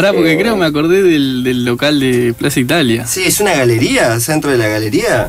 Pará, 0.00 0.12
porque 0.12 0.34
Eh, 0.34 0.38
creo 0.38 0.54
que 0.54 0.60
me 0.60 0.66
acordé 0.66 1.02
del, 1.02 1.42
del 1.42 1.64
local 1.64 1.98
de 1.98 2.32
Plaza 2.38 2.60
Italia. 2.60 3.04
Sí, 3.04 3.24
es 3.24 3.40
una 3.40 3.52
galería, 3.54 4.20
centro 4.20 4.52
de 4.52 4.58
la 4.58 4.68
galería. 4.68 5.28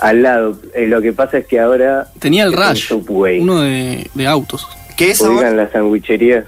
Al 0.00 0.22
lado, 0.24 0.58
eh, 0.74 0.88
lo 0.88 1.00
que 1.00 1.12
pasa 1.12 1.38
es 1.38 1.46
que 1.46 1.60
ahora 1.60 2.08
Tenía 2.18 2.42
el 2.42 2.50
un 2.50 2.56
Rush, 2.56 2.88
Subway. 2.88 3.38
uno 3.38 3.60
de, 3.60 4.10
de 4.14 4.26
autos. 4.26 4.66
¿Qué 4.96 5.12
es 5.12 5.22
ahora? 5.22 5.70
sandwicherías. 5.72 6.44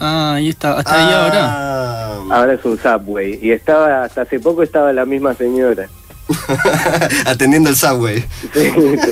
Ah, 0.00 0.34
ahí 0.34 0.48
está, 0.48 0.78
hasta 0.78 0.92
ahí 0.92 1.12
ahora. 1.14 1.40
Ah, 1.44 2.20
Ahora 2.32 2.54
es 2.54 2.64
un 2.64 2.76
Subway. 2.80 3.38
Y 3.40 3.52
estaba, 3.52 4.02
hasta 4.02 4.22
hace 4.22 4.40
poco 4.40 4.64
estaba 4.64 4.92
la 4.92 5.04
misma 5.04 5.34
señora. 5.34 5.88
Atendiendo 7.26 7.70
el 7.70 7.76
subway. 7.76 8.24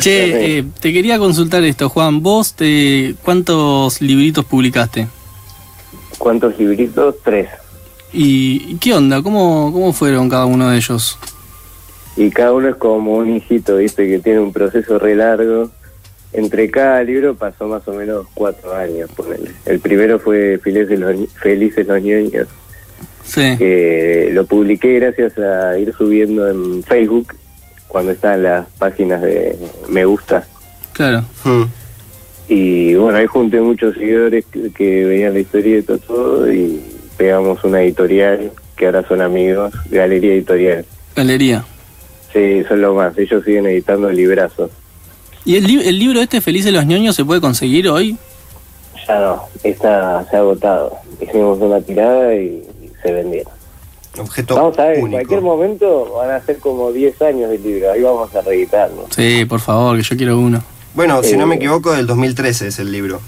Che, 0.00 0.58
eh, 0.58 0.64
te 0.80 0.92
quería 0.92 1.18
consultar 1.18 1.62
esto, 1.62 1.88
Juan. 1.88 2.20
¿Vos 2.22 2.54
te, 2.54 3.14
cuántos 3.22 4.00
libritos 4.00 4.44
publicaste? 4.44 5.06
¿Cuántos 6.18 6.58
libritos? 6.58 7.16
Tres. 7.24 7.48
¿Y 8.12 8.76
qué 8.76 8.94
onda? 8.94 9.22
¿Cómo, 9.22 9.70
cómo 9.72 9.92
fueron 9.92 10.28
cada 10.28 10.44
uno 10.44 10.70
de 10.70 10.76
ellos? 10.76 11.18
Y 12.16 12.30
cada 12.30 12.52
uno 12.52 12.68
es 12.68 12.76
como 12.76 13.16
un 13.16 13.34
hijito, 13.36 13.76
¿viste? 13.76 14.06
Que 14.06 14.18
tiene 14.18 14.40
un 14.40 14.52
proceso 14.52 14.98
re 14.98 15.14
largo. 15.14 15.70
Entre 16.32 16.70
cada 16.70 17.02
libro 17.02 17.34
pasó 17.34 17.66
más 17.66 17.86
o 17.88 17.92
menos 17.92 18.26
cuatro 18.34 18.74
años, 18.74 19.10
ponele. 19.14 19.50
El 19.66 19.80
primero 19.80 20.18
fue 20.18 20.58
Felices 20.62 20.98
los, 20.98 21.14
Felices 21.34 21.86
los 21.86 22.02
Niños, 22.02 22.48
Sí. 23.24 23.56
que 23.56 24.30
lo 24.32 24.46
publiqué 24.46 24.94
gracias 24.98 25.38
a 25.38 25.78
ir 25.78 25.94
subiendo 25.96 26.48
en 26.48 26.82
Facebook, 26.82 27.34
cuando 27.86 28.12
están 28.12 28.42
las 28.42 28.66
páginas 28.78 29.20
de 29.22 29.58
me 29.88 30.04
gusta. 30.04 30.46
Claro. 30.92 31.24
Hmm. 31.44 31.64
Y 32.54 32.94
bueno, 32.96 33.16
ahí 33.16 33.26
junté 33.26 33.60
muchos 33.62 33.94
seguidores 33.94 34.44
que, 34.44 34.70
que 34.72 35.04
veían 35.06 35.32
la 35.32 35.40
historieta 35.40 35.96
todo 35.96 36.52
y 36.52 36.80
pegamos 37.16 37.64
una 37.64 37.82
editorial, 37.82 38.52
que 38.76 38.86
ahora 38.86 39.06
son 39.08 39.22
amigos, 39.22 39.72
Galería 39.90 40.34
Editorial. 40.34 40.84
Galería. 41.16 41.64
Sí, 42.30 42.62
son 42.68 42.82
lo 42.82 42.94
más, 42.94 43.16
ellos 43.16 43.42
siguen 43.44 43.66
editando 43.66 44.10
librazos. 44.10 44.70
¿Y 45.46 45.56
el, 45.56 45.64
li- 45.66 45.82
el 45.88 45.98
libro 45.98 46.20
este, 46.20 46.42
Felices 46.42 46.72
los 46.74 46.84
ñoños, 46.84 47.16
se 47.16 47.24
puede 47.24 47.40
conseguir 47.40 47.88
hoy? 47.88 48.18
Ya 49.08 49.18
no, 49.18 49.42
está, 49.64 50.26
se 50.30 50.36
ha 50.36 50.40
agotado. 50.40 50.94
Hicimos 51.22 51.58
una 51.58 51.80
tirada 51.80 52.34
y, 52.34 52.62
y 52.82 52.90
se 53.02 53.12
vendieron. 53.12 53.52
Objeto 54.18 54.56
Vamos 54.56 54.78
a 54.78 54.84
ver, 54.88 54.98
en 54.98 55.10
cualquier 55.10 55.40
momento 55.40 56.12
van 56.16 56.30
a 56.32 56.40
ser 56.42 56.58
como 56.58 56.92
10 56.92 57.22
años 57.22 57.48
del 57.50 57.62
libro, 57.62 57.92
ahí 57.92 58.02
vamos 58.02 58.34
a 58.36 58.42
reeditarlo. 58.42 59.06
Sí, 59.08 59.46
por 59.46 59.60
favor, 59.60 59.96
que 59.96 60.02
yo 60.02 60.16
quiero 60.18 60.38
uno. 60.38 60.62
Bueno, 60.94 61.22
si 61.22 61.36
no 61.36 61.46
me 61.46 61.54
Eh, 61.54 61.58
equivoco, 61.58 61.92
del 61.92 62.06
2013 62.06 62.68
es 62.68 62.78
el 62.78 62.92
libro. 62.92 63.20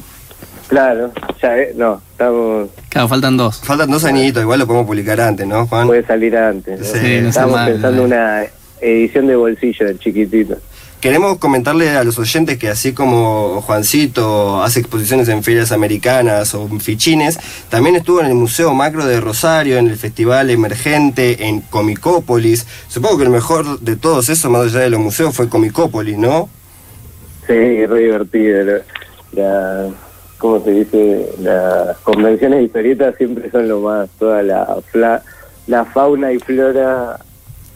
Claro, 0.68 1.12
ya, 1.42 1.58
eh, 1.58 1.72
no, 1.76 2.00
estamos, 2.12 2.68
Claro, 2.88 3.08
faltan 3.08 3.36
dos. 3.36 3.60
Faltan 3.62 3.90
dos 3.90 4.04
añitos, 4.04 4.42
igual 4.42 4.58
lo 4.58 4.66
podemos 4.66 4.86
publicar 4.86 5.20
antes, 5.20 5.46
¿no, 5.46 5.66
Juan? 5.66 5.86
puede 5.86 6.04
salir 6.06 6.36
antes. 6.36 6.80
¿no? 6.80 6.86
Sí, 6.86 7.20
no 7.20 7.28
Estamos 7.28 7.52
mal, 7.52 7.72
pensando 7.72 8.02
eh. 8.02 8.06
una 8.06 8.44
edición 8.80 9.26
de 9.26 9.36
bolsillo, 9.36 9.86
de 9.86 9.98
chiquitito. 9.98 10.56
Queremos 11.00 11.36
comentarle 11.36 11.90
a 11.90 12.02
los 12.02 12.18
oyentes 12.18 12.56
que 12.56 12.70
así 12.70 12.94
como 12.94 13.60
Juancito 13.60 14.62
hace 14.62 14.80
exposiciones 14.80 15.28
en 15.28 15.42
ferias 15.42 15.70
americanas 15.70 16.54
o 16.54 16.62
en 16.66 16.80
fichines, 16.80 17.38
también 17.68 17.94
estuvo 17.96 18.20
en 18.20 18.26
el 18.26 18.34
Museo 18.34 18.72
Macro 18.72 19.04
de 19.04 19.20
Rosario, 19.20 19.76
en 19.76 19.88
el 19.88 19.98
Festival 19.98 20.48
Emergente, 20.48 21.46
en 21.46 21.60
Comicópolis. 21.60 22.66
Supongo 22.88 23.18
que 23.18 23.24
el 23.24 23.30
mejor 23.30 23.80
de 23.80 23.96
todos 23.96 24.30
esos, 24.30 24.50
más 24.50 24.62
allá 24.62 24.80
de 24.80 24.88
los 24.90 25.00
museos, 25.00 25.34
fue 25.36 25.50
Comicópolis, 25.50 26.16
¿no? 26.16 26.48
Sí, 27.46 27.86
re 27.86 27.98
divertido. 28.00 28.64
La, 28.64 28.74
la- 29.32 29.88
¿Cómo 30.38 30.62
se 30.62 30.70
dice? 30.72 31.28
Las 31.40 31.96
convenciones 31.98 32.58
de 32.58 32.64
historietas 32.64 33.14
siempre 33.16 33.50
son 33.50 33.68
lo 33.68 33.80
más. 33.80 34.08
Toda 34.18 34.42
la, 34.42 34.76
fla- 34.92 35.22
la 35.66 35.84
fauna 35.86 36.32
y 36.32 36.38
flora 36.38 37.18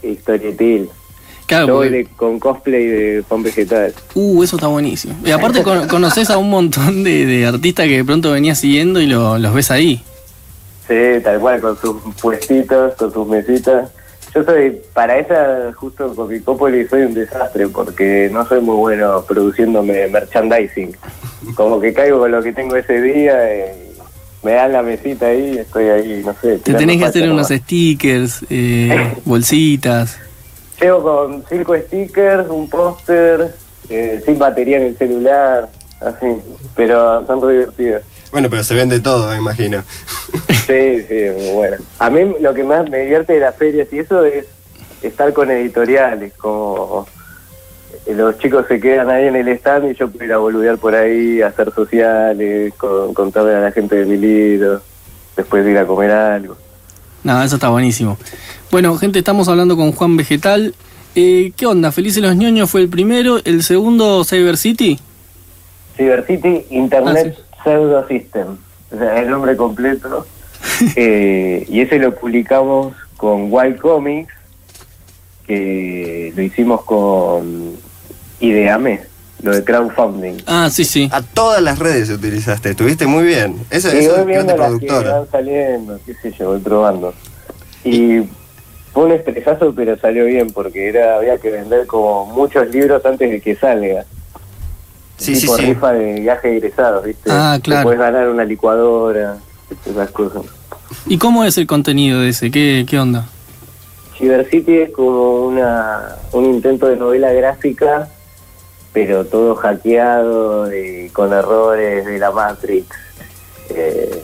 historietil. 0.02 0.88
Claro, 1.46 1.66
Yo 1.68 1.74
voy 1.76 1.88
de- 1.88 2.04
con 2.16 2.38
cosplay 2.38 2.86
de 2.86 3.24
Juan 3.26 3.42
Vegetal. 3.42 3.94
Uh, 4.14 4.42
eso 4.42 4.56
está 4.56 4.66
buenísimo. 4.68 5.14
Y 5.24 5.30
aparte 5.30 5.62
con- 5.62 5.88
conoces 5.88 6.28
a 6.30 6.36
un 6.36 6.50
montón 6.50 7.04
de, 7.04 7.24
de 7.24 7.46
artistas 7.46 7.86
que 7.86 7.96
de 7.98 8.04
pronto 8.04 8.32
venías 8.32 8.58
siguiendo 8.58 9.00
y 9.00 9.06
lo- 9.06 9.38
los 9.38 9.54
ves 9.54 9.70
ahí. 9.70 10.02
Sí, 10.86 10.94
tal 11.22 11.38
cual, 11.40 11.60
con 11.60 11.78
sus 11.78 11.96
puestitos, 12.20 12.94
con 12.96 13.12
sus 13.12 13.26
mesitas. 13.26 13.90
Yo 14.34 14.44
soy, 14.44 14.80
para 14.92 15.18
esa, 15.18 15.72
justo 15.74 16.14
con 16.14 16.28
Picópolis, 16.28 16.90
soy 16.90 17.02
un 17.02 17.14
desastre 17.14 17.66
porque 17.68 18.28
no 18.32 18.46
soy 18.46 18.60
muy 18.60 18.76
bueno 18.76 19.24
produciéndome 19.26 20.06
merchandising. 20.08 20.96
Como 21.54 21.80
que 21.80 21.92
caigo 21.92 22.18
con 22.18 22.30
lo 22.30 22.42
que 22.42 22.52
tengo 22.52 22.76
ese 22.76 23.00
día 23.00 23.56
y 23.56 23.88
me 24.42 24.52
dan 24.52 24.72
la 24.72 24.82
mesita 24.82 25.26
ahí 25.26 25.54
y 25.54 25.58
estoy 25.58 25.86
ahí, 25.86 26.22
no 26.24 26.34
sé. 26.40 26.58
Te 26.58 26.74
tenés 26.74 26.98
que 26.98 27.04
hacer 27.06 27.30
unos 27.30 27.48
stickers, 27.48 28.44
eh, 28.50 29.14
bolsitas. 29.24 30.18
Llego 30.80 31.02
con 31.02 31.44
cinco 31.48 31.76
stickers, 31.76 32.48
un 32.48 32.68
póster, 32.68 33.54
eh, 33.88 34.22
sin 34.24 34.38
batería 34.38 34.76
en 34.76 34.84
el 34.84 34.96
celular, 34.96 35.68
así. 36.00 36.26
Pero 36.76 37.26
son 37.26 37.42
re 37.42 37.52
divertidos. 37.54 38.02
Bueno, 38.30 38.50
pero 38.50 38.62
se 38.62 38.74
vende 38.74 39.00
todo, 39.00 39.30
me 39.30 39.38
imagino. 39.38 39.82
Sí, 40.66 41.02
sí, 41.08 41.52
bueno. 41.54 41.76
A 41.98 42.10
mí 42.10 42.20
lo 42.40 42.52
que 42.54 42.62
más 42.64 42.88
me 42.90 42.98
divierte 43.00 43.32
de 43.34 43.40
las 43.40 43.56
ferias 43.56 43.88
y 43.92 44.00
eso 44.00 44.24
es 44.24 44.44
estar 45.02 45.32
con 45.32 45.50
editoriales, 45.50 46.32
como 46.34 47.06
los 48.06 48.38
chicos 48.38 48.66
se 48.68 48.80
quedan 48.80 49.08
ahí 49.10 49.26
en 49.26 49.36
el 49.36 49.48
stand 49.48 49.90
y 49.90 49.94
yo 49.94 50.08
puedo 50.10 50.24
ir 50.24 50.32
a 50.32 50.38
boludear 50.38 50.78
por 50.78 50.94
ahí, 50.94 51.40
hacer 51.42 51.72
sociales, 51.74 52.74
con- 52.76 53.14
contarle 53.14 53.54
a 53.54 53.60
la 53.60 53.72
gente 53.72 53.96
de 53.96 54.04
mi 54.04 54.16
libro, 54.16 54.82
después 55.36 55.64
de 55.64 55.70
ir 55.72 55.78
a 55.78 55.86
comer 55.86 56.10
algo. 56.10 56.56
No, 57.24 57.42
eso 57.42 57.56
está 57.56 57.68
buenísimo. 57.70 58.18
Bueno, 58.70 58.96
gente, 58.98 59.18
estamos 59.18 59.48
hablando 59.48 59.76
con 59.76 59.92
Juan 59.92 60.16
Vegetal. 60.16 60.74
Eh, 61.14 61.52
¿Qué 61.56 61.66
onda? 61.66 61.92
Felices 61.92 62.22
los 62.22 62.36
ñoños 62.36 62.70
fue 62.70 62.82
el 62.82 62.88
primero, 62.88 63.38
el 63.44 63.62
segundo 63.62 64.22
Cyber 64.24 64.56
City. 64.56 64.98
Cyber 65.96 66.24
City 66.26 66.64
Internet 66.70 67.36
Pseudo 67.62 68.06
System, 68.08 68.56
o 68.94 68.98
sea, 68.98 69.20
el 69.20 69.30
nombre 69.30 69.56
completo. 69.56 70.26
Eh, 70.96 71.64
y 71.68 71.80
ese 71.80 71.98
lo 71.98 72.14
publicamos 72.14 72.94
con 73.16 73.46
Wild 73.52 73.78
Comics, 73.78 74.32
que 75.46 76.32
lo 76.36 76.42
hicimos 76.42 76.84
con 76.84 77.74
Ideame, 78.40 79.00
lo 79.42 79.54
de 79.54 79.64
crowdfunding. 79.64 80.38
Ah, 80.46 80.68
sí, 80.70 80.84
sí. 80.84 81.08
A 81.12 81.22
todas 81.22 81.62
las 81.62 81.78
redes 81.78 82.10
utilizaste, 82.10 82.70
estuviste 82.70 83.06
muy 83.06 83.24
bien. 83.24 83.56
Eso, 83.70 83.92
Y 83.94 83.98
eso 83.98 84.10
voy 84.12 84.20
es 84.20 84.26
viendo 84.26 84.54
grande 84.54 84.58
las 84.72 84.80
que 84.80 84.86
productora. 84.86 85.18
van 85.20 85.30
saliendo, 85.30 86.00
qué 86.04 86.14
sé 86.14 86.32
yo, 86.32 86.48
voy 86.50 86.60
probando. 86.60 87.14
Y 87.84 88.20
fue 88.92 89.04
un 89.06 89.12
estresazo, 89.12 89.72
pero 89.74 89.96
salió 89.98 90.24
bien, 90.26 90.50
porque 90.52 90.88
era 90.88 91.16
había 91.16 91.38
que 91.38 91.50
vender 91.50 91.86
como 91.86 92.26
muchos 92.26 92.68
libros 92.70 93.04
antes 93.04 93.30
de 93.30 93.40
que 93.40 93.54
salga. 93.56 94.04
Sí, 95.18 95.34
sí, 95.34 95.42
tipo 95.42 95.56
sí. 95.56 95.66
rifa 95.66 95.92
de 95.92 96.20
viaje 96.20 96.56
egresados, 96.56 97.04
¿viste? 97.04 97.30
Ah, 97.30 97.58
claro. 97.62 97.82
Puedes 97.82 98.00
ganar 98.00 98.28
una 98.28 98.44
licuadora, 98.44 99.36
esas 99.84 100.10
cosas. 100.10 100.42
¿Y 101.06 101.18
cómo 101.18 101.44
es 101.44 101.58
el 101.58 101.66
contenido 101.66 102.20
de 102.20 102.30
ese? 102.30 102.50
¿Qué, 102.50 102.86
qué 102.88 102.98
onda? 102.98 103.26
Cyber 104.16 104.48
City 104.48 104.78
es 104.78 104.90
como 104.90 105.46
una, 105.46 106.16
un 106.32 106.44
intento 106.44 106.86
de 106.86 106.96
novela 106.96 107.32
gráfica, 107.32 108.08
pero 108.92 109.24
todo 109.24 109.54
hackeado, 109.56 110.74
y 110.74 111.08
con 111.10 111.32
errores 111.32 112.06
de 112.06 112.18
la 112.18 112.30
Matrix, 112.30 112.96
eh, 113.70 114.22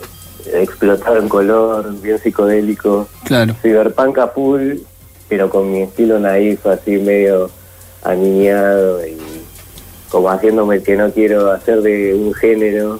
explotado 0.53 1.17
en 1.17 1.29
color, 1.29 1.93
bien 2.01 2.19
psicodélico. 2.19 3.07
Claro. 3.23 3.55
Cyberpunk 3.61 4.17
a 4.17 4.27
full, 4.27 4.75
pero 5.29 5.49
con 5.49 5.71
mi 5.71 5.83
estilo 5.83 6.19
naif, 6.19 6.65
así 6.67 6.97
medio 6.97 7.49
aniñado 8.03 9.05
y 9.05 9.17
como 10.09 10.29
haciéndome 10.29 10.77
el 10.77 10.83
que 10.83 10.95
no 10.95 11.11
quiero 11.11 11.51
hacer 11.51 11.81
de 11.81 12.13
un 12.13 12.33
género, 12.33 12.99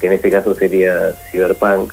que 0.00 0.06
en 0.08 0.12
este 0.14 0.30
caso 0.30 0.54
sería 0.54 0.92
cyberpunk, 1.30 1.92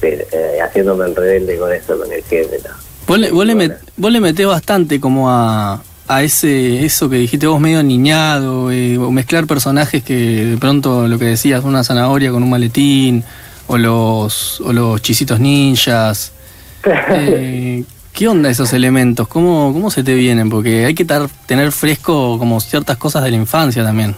pero, 0.00 0.22
eh, 0.32 0.58
haciéndome 0.62 1.06
el 1.06 1.16
rebelde 1.16 1.56
con 1.58 1.72
eso, 1.72 1.98
con 1.98 2.12
el 2.12 2.22
género. 2.24 2.70
Vos 3.06 3.18
le, 3.18 3.30
vos 3.30 3.46
le, 3.46 3.54
met- 3.54 3.78
vos 3.96 4.10
le 4.12 4.20
metés 4.20 4.46
bastante 4.46 4.98
como 5.00 5.30
a, 5.30 5.82
a 6.08 6.22
ese 6.22 6.84
eso 6.84 7.08
que 7.10 7.16
dijiste 7.16 7.46
vos 7.46 7.60
medio 7.60 7.82
niñado, 7.82 8.70
eh, 8.72 8.96
o 8.98 9.10
mezclar 9.10 9.46
personajes 9.46 10.02
que 10.02 10.14
de 10.46 10.56
pronto 10.56 11.06
lo 11.08 11.18
que 11.18 11.26
decías, 11.26 11.64
una 11.64 11.84
zanahoria 11.84 12.30
con 12.30 12.42
un 12.42 12.50
maletín, 12.50 13.24
o 13.66 13.78
los, 13.78 14.60
o 14.60 14.72
los 14.72 15.00
chisitos 15.02 15.38
ninjas. 15.40 16.32
Eh, 16.86 17.82
¿Qué 18.14 18.28
onda 18.28 18.48
esos 18.48 18.72
elementos? 18.72 19.26
¿Cómo, 19.26 19.72
¿Cómo 19.72 19.90
se 19.90 20.04
te 20.04 20.14
vienen? 20.14 20.48
Porque 20.48 20.84
hay 20.84 20.94
que 20.94 21.04
tar- 21.04 21.28
tener 21.46 21.72
fresco 21.72 22.38
como 22.38 22.60
ciertas 22.60 22.96
cosas 22.96 23.24
de 23.24 23.30
la 23.30 23.36
infancia 23.36 23.82
también. 23.82 24.14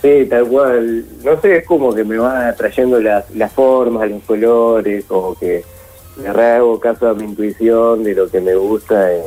Sí, 0.00 0.26
tal 0.30 0.46
cual. 0.46 1.04
No 1.24 1.40
sé, 1.40 1.56
es 1.58 1.66
como 1.66 1.92
que 1.92 2.04
me 2.04 2.18
van 2.18 2.46
atrayendo 2.46 3.00
las, 3.00 3.28
las 3.34 3.52
formas, 3.52 4.08
los 4.08 4.22
colores, 4.22 5.04
como 5.06 5.34
que 5.36 5.64
le 6.22 6.28
hago 6.28 6.78
caso 6.78 7.08
a 7.08 7.14
mi 7.14 7.24
intuición 7.24 8.04
de 8.04 8.14
lo 8.14 8.28
que 8.30 8.40
me 8.40 8.54
gusta. 8.54 9.12
eh. 9.12 9.22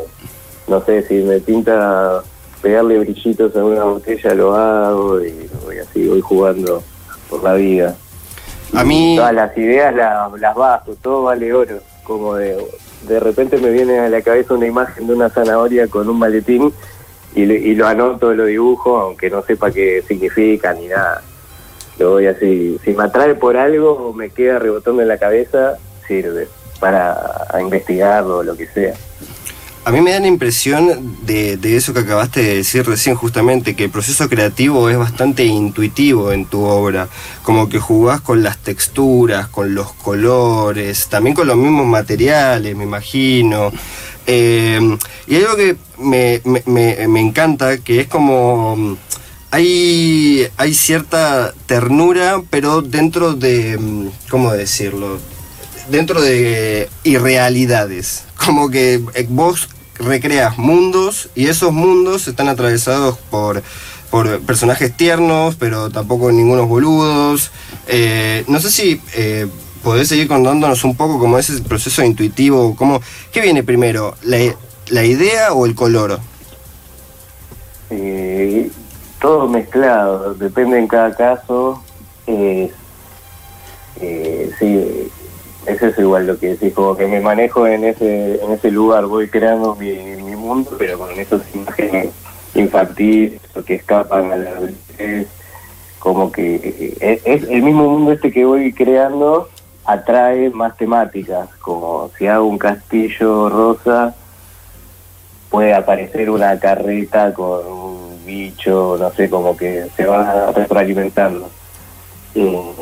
no 0.70 0.82
sé, 0.86 1.04
si 1.06 1.16
me 1.16 1.40
pinta 1.40 2.22
pegarle 2.62 3.00
brillitos 3.00 3.54
a 3.56 3.64
una 3.66 3.84
botella, 3.84 4.34
lo 4.34 4.56
hago 4.56 5.22
y 5.22 5.50
voy 5.66 5.78
así, 5.80 6.08
voy 6.08 6.22
jugando 6.22 6.82
por 7.30 7.44
la 7.44 7.56
vida. 7.56 7.96
A 8.74 8.84
Y 8.84 8.88
mí- 8.88 9.16
Todas 9.18 9.34
las 9.34 9.58
ideas 9.58 9.94
las, 9.94 10.32
las 10.40 10.56
bajo, 10.56 10.96
todo 11.02 11.24
vale 11.24 11.54
oro. 11.54 11.80
Como 12.10 12.34
de, 12.38 12.58
de 13.08 13.20
repente 13.20 13.58
me 13.58 13.70
viene 13.70 14.00
a 14.00 14.10
la 14.10 14.24
cabeza 14.24 14.56
una 14.56 14.66
imagen 14.66 15.06
de 15.06 15.14
una 15.14 15.30
zanahoria 15.30 15.88
con 15.88 16.10
un 16.10 16.18
maletín 16.18 16.74
y, 17.36 17.44
y 17.44 17.76
lo 17.76 17.86
anoto, 17.86 18.34
lo 18.34 18.46
dibujo, 18.46 18.98
aunque 18.98 19.30
no 19.30 19.44
sepa 19.44 19.70
qué 19.70 20.04
significa 20.08 20.74
ni 20.74 20.88
nada. 20.88 21.22
Lo 22.00 22.14
voy 22.14 22.26
así. 22.26 22.80
Si 22.84 22.94
me 22.94 23.04
atrae 23.04 23.36
por 23.36 23.58
algo 23.58 23.92
o 23.92 24.12
me 24.12 24.32
queda 24.32 24.58
rebotando 24.58 25.04
en 25.04 25.08
la 25.08 25.20
cabeza, 25.20 25.78
sirve 26.08 26.48
para 26.80 27.16
investigarlo 27.62 28.40
o 28.40 28.44
lo 28.44 28.58
que 28.58 28.66
sea. 28.66 28.96
A 29.86 29.92
mí 29.92 30.02
me 30.02 30.12
da 30.12 30.20
la 30.20 30.28
impresión 30.28 31.16
de, 31.26 31.58
eso 31.76 31.94
que 31.94 32.02
acabaste 32.02 32.44
de 32.44 32.56
decir 32.58 32.86
recién, 32.86 33.16
justamente, 33.16 33.76
que 33.76 33.86
el 33.86 33.90
proceso 33.90 34.30
creativo 34.30 34.88
es 34.90 34.98
bastante 34.98 35.46
intuitivo 35.46 36.32
en 36.32 36.46
tu 36.46 36.62
obra. 36.64 37.08
Como 37.44 37.70
que 37.70 37.80
jugás 37.80 38.22
con 38.22 38.44
las 38.44 38.58
texturas, 38.60 39.48
con 39.48 39.74
los 39.74 39.92
colores, 39.94 41.08
también 41.08 41.36
con 41.36 41.48
los 41.48 41.58
mismos 41.58 41.88
materiales, 41.88 42.76
me 42.76 42.84
imagino. 42.84 43.72
Eh, 44.28 44.98
y 45.28 45.36
algo 45.38 45.56
que 45.56 45.76
me, 45.98 46.42
me- 46.44 46.64
me- 46.68 47.08
me 47.08 47.20
encanta, 47.22 47.78
que 47.80 48.02
es 48.02 48.08
como... 48.08 48.98
Hay, 49.52 50.48
hay 50.58 50.74
cierta 50.76 51.52
ternura, 51.66 52.44
pero 52.52 52.84
dentro 52.84 53.34
de... 53.34 53.80
¿Cómo 54.30 54.52
decirlo? 54.52 55.18
Dentro 55.90 56.22
de 56.22 56.90
irrealidades. 57.04 58.26
Como 58.46 58.70
que 58.70 59.02
eh, 59.14 59.26
vos 59.30 59.70
recreas 59.96 60.58
mundos 60.58 61.30
y 61.36 61.48
esos 61.48 61.74
mundos 61.74 62.28
están 62.28 62.48
atravesados 62.48 63.18
por, 63.30 63.62
por 64.10 64.40
personajes 64.42 64.96
tiernos, 64.96 65.56
pero 65.56 65.90
tampoco 65.90 66.32
ningunos 66.32 66.68
boludos. 66.68 67.52
Eh, 67.88 68.44
no 68.48 68.60
sé 68.60 68.72
si 68.72 69.02
eh, 69.14 69.48
podés 69.84 70.08
seguir 70.08 70.28
contándonos 70.28 70.84
un 70.84 70.96
poco 70.96 71.20
cómo 71.20 71.38
es 71.38 71.50
ese 71.50 71.64
proceso 71.64 72.04
intuitivo, 72.04 72.76
cómo, 72.76 73.02
¿qué 73.32 73.42
viene 73.42 73.64
primero? 73.64 74.16
¿La, 74.24 74.38
la 74.90 75.04
idea 75.04 75.54
o 75.54 75.66
el 75.66 75.76
color? 75.76 76.20
Eh, 77.90 78.72
todo 79.20 79.48
mezclado, 79.48 80.34
depende 80.34 80.80
en 80.80 80.88
cada 80.88 81.14
caso. 81.16 81.84
Eh, 82.28 82.72
sí, 84.60 85.10
es 85.70 85.82
eso 85.82 86.02
igual 86.02 86.28
lo 86.28 86.40
que 86.40 86.50
decís, 86.50 86.74
como 86.74 86.96
que 86.96 87.08
me 87.08 87.20
manejo 87.20 87.68
en 87.68 87.84
ese, 87.84 88.44
en 88.44 88.52
ese 88.52 88.72
lugar, 88.72 89.06
voy 89.06 89.28
creando 89.28 89.76
mi, 89.76 89.92
mi 89.92 90.36
mundo, 90.36 90.72
pero 90.78 90.98
con 90.98 91.12
esas 91.12 91.42
imágenes 91.54 92.10
infantiles 92.56 93.40
que 93.66 93.76
escapan 93.76 94.32
a 94.32 94.38
la 94.38 94.52
realidad. 94.52 95.28
Como 96.00 96.32
que 96.32 96.56
eh, 96.56 96.98
es, 97.00 97.22
es 97.26 97.50
el 97.50 97.62
mismo 97.62 97.90
mundo 97.90 98.14
este 98.14 98.32
que 98.32 98.46
voy 98.46 98.74
creando 98.74 99.50
atrae 99.86 100.50
más 100.52 100.78
temáticas, 100.78 101.50
como 101.58 102.12
si 102.18 102.28
hago 102.28 102.46
un 102.46 102.58
castillo 102.58 103.50
rosa, 103.50 104.16
puede 105.50 105.74
aparecer 105.74 106.30
una 106.30 106.58
carreta 106.60 107.34
con 107.34 107.66
un 107.66 108.26
bicho, 108.26 108.98
no 109.00 109.12
sé, 109.12 109.30
como 109.30 109.58
que 109.58 109.88
se 109.96 110.06
va 110.06 110.52
retroalimentando. 110.52 111.50
Eh, 112.36 112.74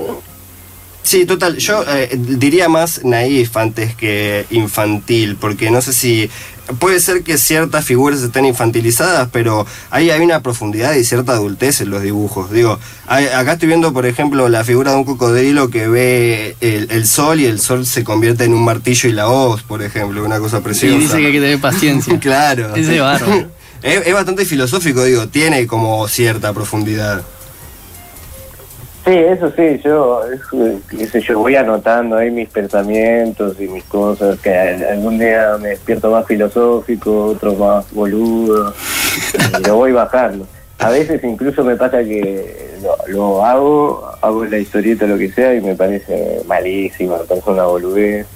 Sí, 1.08 1.26
total. 1.26 1.56
Yo 1.58 1.86
eh, 1.88 2.10
diría 2.20 2.68
más 2.68 3.06
naif 3.06 3.56
antes 3.56 3.96
que 3.96 4.46
infantil, 4.50 5.38
porque 5.40 5.72
no 5.72 5.82
sé 5.82 5.94
si 5.94 6.30
puede 6.80 7.00
ser 7.00 7.24
que 7.24 7.38
ciertas 7.38 7.86
figuras 7.86 8.22
estén 8.22 8.44
infantilizadas, 8.44 9.30
pero 9.32 9.66
ahí 9.90 10.10
hay 10.10 10.20
una 10.20 10.44
profundidad 10.44 10.96
y 10.96 11.06
cierta 11.06 11.32
adultez 11.32 11.80
en 11.80 11.92
los 11.92 12.02
dibujos. 12.02 12.52
Digo, 12.52 12.78
hay- 13.08 13.28
acá 13.28 13.54
estoy 13.54 13.70
viendo, 13.70 13.94
por 13.94 14.06
ejemplo, 14.06 14.50
la 14.50 14.66
figura 14.66 14.92
de 14.92 14.98
un 14.98 15.06
cocodrilo 15.06 15.70
que 15.70 15.88
ve 15.88 16.58
el, 16.60 16.92
el 16.92 17.08
sol 17.08 17.40
y 17.40 17.46
el 17.46 17.62
sol 17.62 17.86
se 17.86 18.04
convierte 18.04 18.44
en 18.44 18.54
un 18.54 18.66
martillo 18.66 19.08
y 19.08 19.14
la 19.14 19.30
hoz, 19.30 19.64
por 19.64 19.82
ejemplo, 19.84 20.26
una 20.26 20.40
cosa 20.40 20.60
preciosa. 20.60 20.94
Y 20.94 21.00
dice 21.00 21.20
que 21.20 21.28
hay 21.28 21.32
que 21.32 21.40
tener 21.40 21.62
paciencia. 21.62 22.20
claro. 22.20 22.76
Ese 22.76 22.98
es 24.10 24.14
bastante 24.14 24.44
filosófico, 24.44 25.06
digo, 25.06 25.30
tiene 25.30 25.68
como 25.68 26.06
cierta 26.10 26.52
profundidad. 26.52 27.24
Sí, 29.08 29.14
eso 29.14 29.52
sí, 29.56 29.80
yo, 29.84 30.22
es, 30.26 30.42
qué 30.90 31.08
sé 31.08 31.22
yo, 31.22 31.40
voy 31.40 31.56
anotando 31.56 32.18
ahí 32.18 32.30
mis 32.30 32.50
pensamientos 32.50 33.60
y 33.60 33.68
mis 33.68 33.84
cosas, 33.86 34.40
que 34.40 34.54
algún 34.54 35.18
día 35.18 35.58
me 35.60 35.70
despierto 35.70 36.12
más 36.12 36.28
filosófico, 36.28 37.28
otro 37.28 37.54
más 37.54 37.92
boludo, 37.94 38.74
y 39.60 39.68
lo 39.68 39.78
voy 39.78 39.94
bajando. 39.94 40.46
A 40.80 40.90
veces 40.90 41.24
incluso 41.24 41.64
me 41.64 41.76
pasa 41.76 42.04
que 42.04 42.76
lo, 42.84 42.96
lo 43.08 43.46
hago, 43.46 44.12
hago 44.22 44.46
la 44.46 44.58
historieta, 44.58 45.08
lo 45.08 45.18
que 45.18 45.32
sea, 45.32 45.56
y 45.56 45.62
me 45.62 45.76
parece 45.76 46.42
malísima, 46.46 47.18
me 47.18 47.24
parece 47.24 47.50
una 47.50 47.66
boludez, 47.66 48.28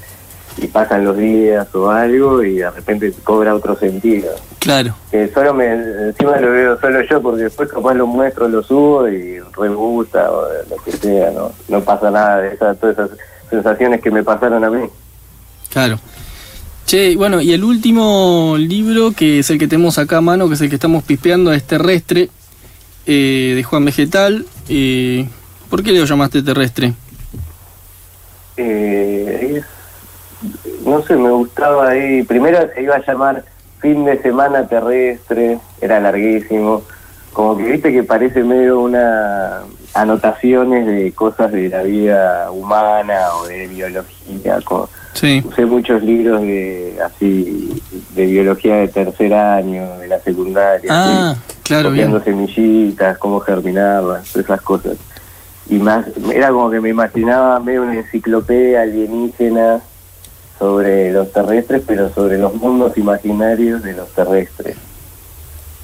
y 0.62 0.68
pasan 0.68 1.04
los 1.04 1.18
días 1.18 1.68
o 1.76 1.90
algo, 1.90 2.44
y 2.44 2.56
de 2.58 2.70
repente 2.72 3.12
cobra 3.24 3.54
otro 3.56 3.76
sentido. 3.76 4.30
Claro. 4.60 4.94
que 5.10 5.28
solo 5.34 5.54
me 5.56 5.66
encima 5.74 6.38
lo 6.40 6.52
veo 6.52 6.80
solo 6.80 7.02
yo 7.10 7.20
porque 7.22 7.44
después 7.44 7.68
capaz 7.70 7.96
lo 7.96 8.06
muestro 8.06 8.48
lo 8.48 8.62
subo 8.62 9.08
y 9.10 9.40
re 9.40 9.70
gusta 9.70 10.32
o 10.32 10.44
lo 10.70 10.76
que 10.84 10.92
sea 10.92 11.32
no 11.32 11.52
no 11.68 11.82
pasa 11.84 12.12
nada 12.12 12.42
de 12.42 12.54
esas 12.54 12.80
todas 12.80 12.96
esas 12.96 13.10
sensaciones 13.50 14.00
que 14.02 14.12
me 14.12 14.24
pasaron 14.24 14.64
a 14.64 14.70
mí 14.70 14.88
Claro. 15.72 16.00
Che, 16.86 17.16
bueno, 17.16 17.42
y 17.42 17.54
el 17.54 17.64
último 17.64 18.56
libro, 18.60 19.12
que 19.14 19.40
es 19.40 19.50
el 19.50 19.58
que 19.58 19.68
tenemos 19.68 19.98
acá 19.98 20.18
a 20.18 20.22
mano, 20.22 20.48
que 20.48 20.54
es 20.56 20.62
el 20.62 20.70
que 20.70 20.76
estamos 20.76 21.04
pispeando, 21.04 21.54
es 21.54 21.64
Terrestre, 21.64 22.30
eh, 23.06 23.54
de 23.56 23.64
Juan 23.64 23.86
Vegetal. 23.86 24.46
Eh, 24.70 25.28
¿Por 25.70 25.82
qué 25.82 25.92
le 25.94 26.06
llamaste 26.06 26.44
Terrestre? 26.44 26.94
Eh, 28.58 29.56
es- 29.58 29.66
no 30.92 31.02
sé, 31.04 31.16
me 31.16 31.30
gustaba 31.32 31.90
ahí. 31.90 32.24
Primero 32.24 32.58
se 32.76 32.84
iba 32.84 32.96
a 32.96 33.06
llamar 33.06 33.44
Fin 33.80 34.04
de 34.06 34.22
Semana 34.22 34.68
Terrestre, 34.68 35.58
era 35.80 36.00
larguísimo. 36.00 36.84
Como 37.34 37.56
que 37.58 37.64
viste 37.64 37.94
que 37.94 38.04
parece 38.04 38.44
medio 38.44 38.82
una 38.82 39.62
anotaciones 39.94 40.86
de 40.86 41.12
cosas 41.14 41.52
de 41.52 41.70
la 41.70 41.82
vida 41.84 42.52
humana 42.52 43.18
o 43.42 43.48
de 43.48 43.68
biología. 43.68 44.60
co- 44.66 44.90
Sí. 45.14 45.44
Usé 45.46 45.66
muchos 45.66 46.02
libros 46.04 46.42
de 46.42 46.98
así 47.06 47.82
de 48.16 48.26
biología 48.26 48.76
de 48.78 48.88
tercer 48.88 49.34
año, 49.34 49.98
de 50.00 50.08
la 50.08 50.20
secundaria. 50.20 50.90
Ah, 50.90 51.32
así, 51.32 51.42
claro, 51.64 51.92
bien. 51.92 52.12
copiando 52.12 52.24
semillitas, 52.24 53.18
cómo 53.18 53.40
germinaban, 53.42 54.22
todas 54.24 54.36
esas 54.46 54.62
cosas. 54.62 54.98
Y 55.70 55.76
más, 55.80 56.06
era 56.34 56.50
como 56.50 56.70
que 56.70 56.80
me 56.82 56.90
imaginaba 56.90 57.60
medio 57.60 57.84
una 57.84 57.96
enciclopedia 57.96 58.82
alienígena 58.84 59.82
sobre 60.72 61.12
los 61.12 61.32
terrestres, 61.34 61.82
pero 61.88 62.14
sobre 62.14 62.38
los 62.38 62.54
mundos 62.54 62.96
imaginarios 62.96 63.82
de 63.82 63.94
los 63.94 64.08
terrestres. 64.10 64.78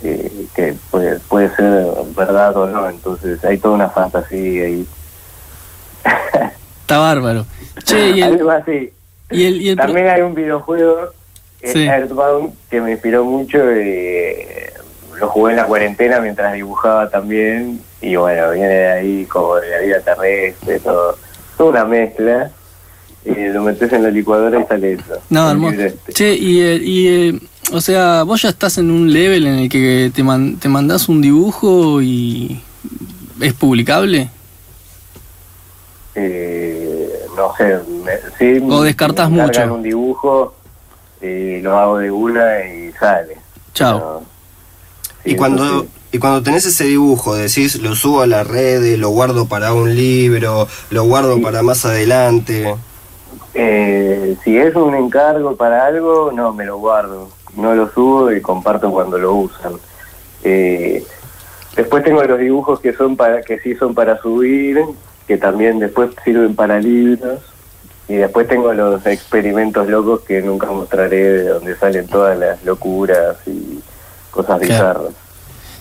Eh, 0.04 0.46
que 0.54 0.76
puede, 0.92 1.18
puede 1.22 1.50
ser 1.56 1.88
verdad 2.16 2.56
o 2.56 2.68
no, 2.68 2.88
entonces 2.88 3.44
hay 3.44 3.58
toda 3.58 3.74
una 3.74 3.90
fantasía 3.90 4.66
ahí. 4.66 4.86
Está 6.82 7.00
bárbaro. 7.00 7.48
Che, 7.84 8.12
y 8.12 8.22
el, 8.22 8.34
Algo 8.34 8.52
así. 8.52 8.94
y 9.32 9.46
el, 9.46 9.62
y 9.64 9.70
el 9.70 9.76
pro- 9.78 9.86
También 9.88 10.08
hay 10.10 10.22
un 10.22 10.36
videojuego, 10.36 11.10
Sí. 11.64 11.86
Earthbound, 11.88 12.54
que 12.70 12.80
me 12.80 12.92
inspiró 12.92 13.26
mucho. 13.26 13.58
eh, 13.72 14.72
lo 15.20 15.28
jugué 15.30 15.54
en 15.54 15.58
la 15.58 15.66
cuarentena 15.66 16.20
mientras 16.20 16.54
dibujaba 16.54 17.10
también. 17.10 17.82
Y 18.00 18.16
bueno, 18.16 18.52
viene 18.52 18.68
de 18.70 18.88
ahí 18.92 19.26
como 19.26 19.56
de 19.56 19.70
la 19.72 19.80
vida 19.80 20.00
terrestre, 20.02 20.80
todo. 20.80 21.18
Toda 21.58 21.70
una 21.72 21.86
mezcla. 21.86 22.52
Y 23.28 23.50
lo 23.50 23.64
metes 23.64 23.92
en 23.92 24.04
la 24.04 24.10
licuadora 24.10 24.60
y 24.62 24.66
sale 24.68 24.94
eso. 24.94 25.18
No, 25.30 25.50
hermoso. 25.52 25.82
este. 25.82 26.14
Che, 26.14 26.34
y, 26.36 26.62
eh, 26.62 26.76
y 26.82 27.08
eh, 27.08 27.40
o 27.74 27.82
sea, 27.82 28.24
vos 28.24 28.42
ya 28.42 28.50
estás 28.50 28.78
en 28.78 28.90
un 28.90 29.12
level 29.12 29.46
en 29.48 29.56
el 29.56 29.70
que 29.70 30.12
te, 30.16 30.24
man- 30.24 30.58
te 30.58 30.70
mandás 30.70 31.10
un 31.10 31.22
dibujo 31.22 32.02
y 32.02 32.62
es 33.42 33.54
publicable. 33.54 34.30
Eh, 36.16 37.10
no 37.36 37.54
sé, 37.58 37.78
me- 38.04 38.20
sí, 38.60 38.64
O 38.68 38.82
descartás 38.82 39.30
me 39.30 39.44
mucho. 39.44 39.74
un 39.74 39.84
dibujo 39.84 40.54
lo 41.22 41.78
hago 41.78 41.98
de 41.98 42.12
una 42.12 42.60
y 42.66 42.92
sale. 42.94 43.38
Chao. 43.74 44.00
Pero, 44.00 44.24
Y 45.26 45.30
sí, 45.32 45.36
cuando, 45.36 45.82
sí. 45.82 45.88
y 46.14 46.18
cuando 46.20 46.42
tenés 46.44 46.66
ese 46.66 46.86
dibujo, 46.86 47.36
decís, 47.36 47.82
lo 47.82 47.96
subo 47.96 48.22
a 48.22 48.28
la 48.28 48.44
red, 48.44 48.96
lo 48.98 49.10
guardo 49.10 49.48
para 49.48 49.74
un 49.74 49.94
libro, 49.96 50.68
lo 50.92 51.04
guardo 51.04 51.36
Sí. 51.36 51.42
para 51.42 51.62
más 51.64 51.86
adelante. 51.86 52.74
Eh, 53.54 54.36
si 54.44 54.58
es 54.58 54.76
un 54.76 54.96
encargo 54.96 55.56
para 55.56 55.86
algo, 55.86 56.32
no, 56.34 56.54
me 56.54 56.66
lo 56.66 56.78
guardo. 56.78 57.30
No 57.56 57.74
lo 57.74 57.90
subo 57.92 58.32
y 58.32 58.42
comparto 58.42 58.92
cuando 58.92 59.18
lo 59.18 59.34
usan. 59.34 59.74
Eh, 60.44 61.04
después 61.76 62.04
tengo 62.04 62.24
los 62.24 62.40
dibujos 62.40 62.80
que 62.80 62.94
son 62.94 63.16
para 63.18 63.42
que 63.42 63.60
sí 63.60 63.76
son 63.76 63.96
para 63.96 64.22
subir, 64.22 64.80
que 65.28 65.38
también 65.38 65.80
después 65.80 66.12
sirven 66.24 66.56
para 66.56 66.80
libros. 66.80 67.40
Y 68.10 68.16
después 68.16 68.48
tengo 68.48 68.74
los 68.74 69.06
experimentos 69.06 69.88
locos 69.90 70.22
que 70.22 70.42
nunca 70.42 70.68
mostraré, 70.68 71.24
de 71.24 71.44
donde 71.50 71.76
salen 71.76 72.08
todas 72.08 72.38
las 72.40 72.64
locuras 72.64 73.36
y 73.46 73.80
cosas 74.32 74.60
Claro. 74.62 75.00
bizarras. 75.02 75.14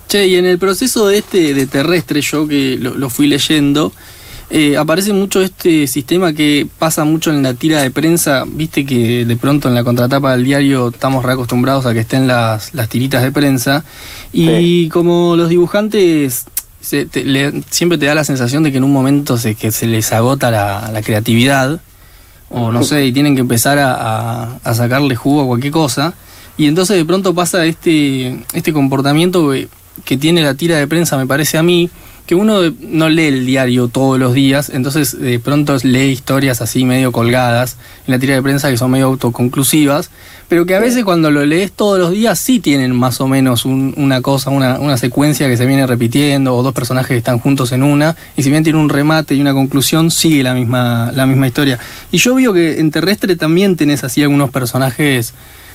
Che, 0.08 0.26
y 0.26 0.36
en 0.36 0.46
el 0.46 0.58
proceso 0.58 1.06
de 1.08 1.18
este 1.18 1.52
de 1.54 1.66
terrestre, 1.66 2.20
yo 2.22 2.48
que 2.48 2.78
lo, 2.80 2.94
lo 2.94 3.10
fui 3.10 3.26
leyendo, 3.26 3.92
eh, 4.50 4.76
aparece 4.76 5.12
mucho 5.12 5.40
este 5.42 5.86
sistema 5.86 6.32
que 6.32 6.66
pasa 6.78 7.04
mucho 7.04 7.30
en 7.32 7.42
la 7.42 7.54
tira 7.54 7.82
de 7.82 7.90
prensa. 7.90 8.44
Viste 8.46 8.84
que 8.86 9.24
de 9.24 9.36
pronto 9.36 9.68
en 9.68 9.74
la 9.74 9.82
contratapa 9.84 10.32
del 10.32 10.44
diario 10.44 10.88
estamos 10.88 11.24
reacostumbrados 11.24 11.84
a 11.86 11.92
que 11.92 12.00
estén 12.00 12.26
las, 12.28 12.72
las 12.74 12.88
tiritas 12.88 13.22
de 13.22 13.32
prensa. 13.32 13.84
Y 14.32 14.46
Sí. 14.46 14.88
como 14.92 15.34
los 15.36 15.48
dibujantes 15.48 16.46
se- 16.80 17.06
te- 17.06 17.24
le- 17.24 17.62
siempre 17.70 17.98
te 17.98 18.06
da 18.06 18.14
la 18.14 18.22
sensación 18.24 18.62
de 18.62 18.70
que 18.70 18.78
en 18.78 18.84
un 18.84 18.92
momento 18.92 19.36
se, 19.38 19.56
que 19.56 19.72
se 19.72 19.86
les 19.88 20.12
agota 20.12 20.50
la, 20.52 20.90
la 20.92 21.02
creatividad, 21.02 21.80
o 22.48 22.70
no 22.70 22.84
sé, 22.84 23.04
y 23.06 23.12
tienen 23.12 23.34
que 23.34 23.40
empezar 23.40 23.78
a, 23.78 23.94
a- 23.94 24.58
a 24.62 24.74
sacarle 24.74 25.16
jugo 25.16 25.42
a 25.42 25.46
cualquier 25.46 25.72
cosa. 25.72 26.14
Y 26.56 26.66
entonces 26.66 26.96
de 26.96 27.04
pronto 27.04 27.34
pasa 27.34 27.66
este, 27.66 28.44
este 28.54 28.72
comportamiento 28.72 29.50
que, 29.50 29.66
que 30.04 30.16
tiene 30.16 30.42
la 30.42 30.54
tira 30.54 30.76
de 30.76 30.86
prensa, 30.86 31.16
me 31.16 31.26
parece 31.26 31.58
a 31.58 31.62
mí, 31.64 31.90
que 32.26 32.34
uno 32.34 32.60
no 32.80 33.08
lee 33.08 33.26
el 33.26 33.46
diario 33.46 33.88
todos 33.88 34.18
los 34.18 34.34
días, 34.34 34.70
entonces 34.70 35.18
de 35.18 35.38
pronto 35.38 35.76
lee 35.84 36.10
historias 36.10 36.60
así 36.60 36.84
medio 36.84 37.12
colgadas 37.12 37.76
en 38.06 38.12
la 38.12 38.18
tira 38.18 38.34
de 38.34 38.42
prensa 38.42 38.68
que 38.70 38.76
son 38.76 38.90
medio 38.90 39.06
autoconclusivas, 39.06 40.10
pero 40.48 40.66
que 40.66 40.74
a 40.74 40.80
veces 40.80 41.04
cuando 41.04 41.30
lo 41.30 41.44
lees 41.44 41.72
todos 41.72 41.98
los 41.98 42.10
días 42.10 42.38
sí 42.38 42.60
tienen 42.60 42.94
más 42.94 43.20
o 43.20 43.28
menos 43.28 43.64
un- 43.64 43.94
una 43.96 44.20
cosa, 44.22 44.50
una, 44.50 44.78
una 44.80 44.96
secuencia 44.96 45.48
que 45.48 45.56
se 45.56 45.66
viene 45.66 45.86
repitiendo, 45.86 46.54
o 46.54 46.62
dos 46.62 46.74
personajes 46.74 47.08
que 47.10 47.16
están 47.18 47.38
juntos 47.38 47.72
en 47.72 47.82
una, 47.82 48.16
y 48.36 48.42
si 48.42 48.50
bien 48.50 48.64
tiene 48.64 48.78
un 48.78 48.88
remate 48.88 49.34
y 49.34 49.40
una 49.40 49.52
conclusión, 49.54 50.10
sigue 50.10 50.42
la 50.42 50.54
misma, 50.54 51.12
la 51.14 51.26
misma 51.26 51.46
historia. 51.46 51.78
Y 52.12 52.18
yo 52.18 52.34
veo 52.34 52.52
que 52.52 52.80
en 52.80 52.90
Terrestre 52.90 53.36
también 53.36 53.76
tenés 53.76 54.04
así 54.04 54.22
algunos 54.22 54.50
personajes 54.50 55.32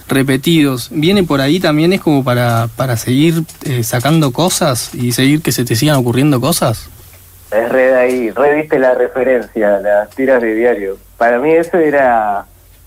repetidos. 0.08 0.90
Viene 0.92 1.24
por 1.24 1.42
ahí 1.42 1.60
también 1.60 1.94
es 1.94 2.02
como 2.02 2.24
para, 2.24 2.70
para 2.76 2.98
seguir 2.98 3.44
eh, 3.66 3.84
sacando 3.84 4.32
cosas 4.32 4.94
y 4.94 5.12
seguir 5.12 5.42
que 5.42 5.52
se 5.52 5.66
te 5.66 5.76
sigan 5.76 5.98
ocurriendo 5.98 6.40
cosas. 6.40 6.90
Es 7.52 7.70
red 7.70 7.94
ahí, 7.96 8.32
reviste 8.32 8.80
la 8.80 8.94
referencia, 8.94 9.80
las 9.80 10.10
tiras 10.12 10.42
de 10.42 10.56
diario. 10.56 10.98
Para 11.18 11.38
mí 11.40 11.52
eso 11.52 11.78
era, 11.78 12.46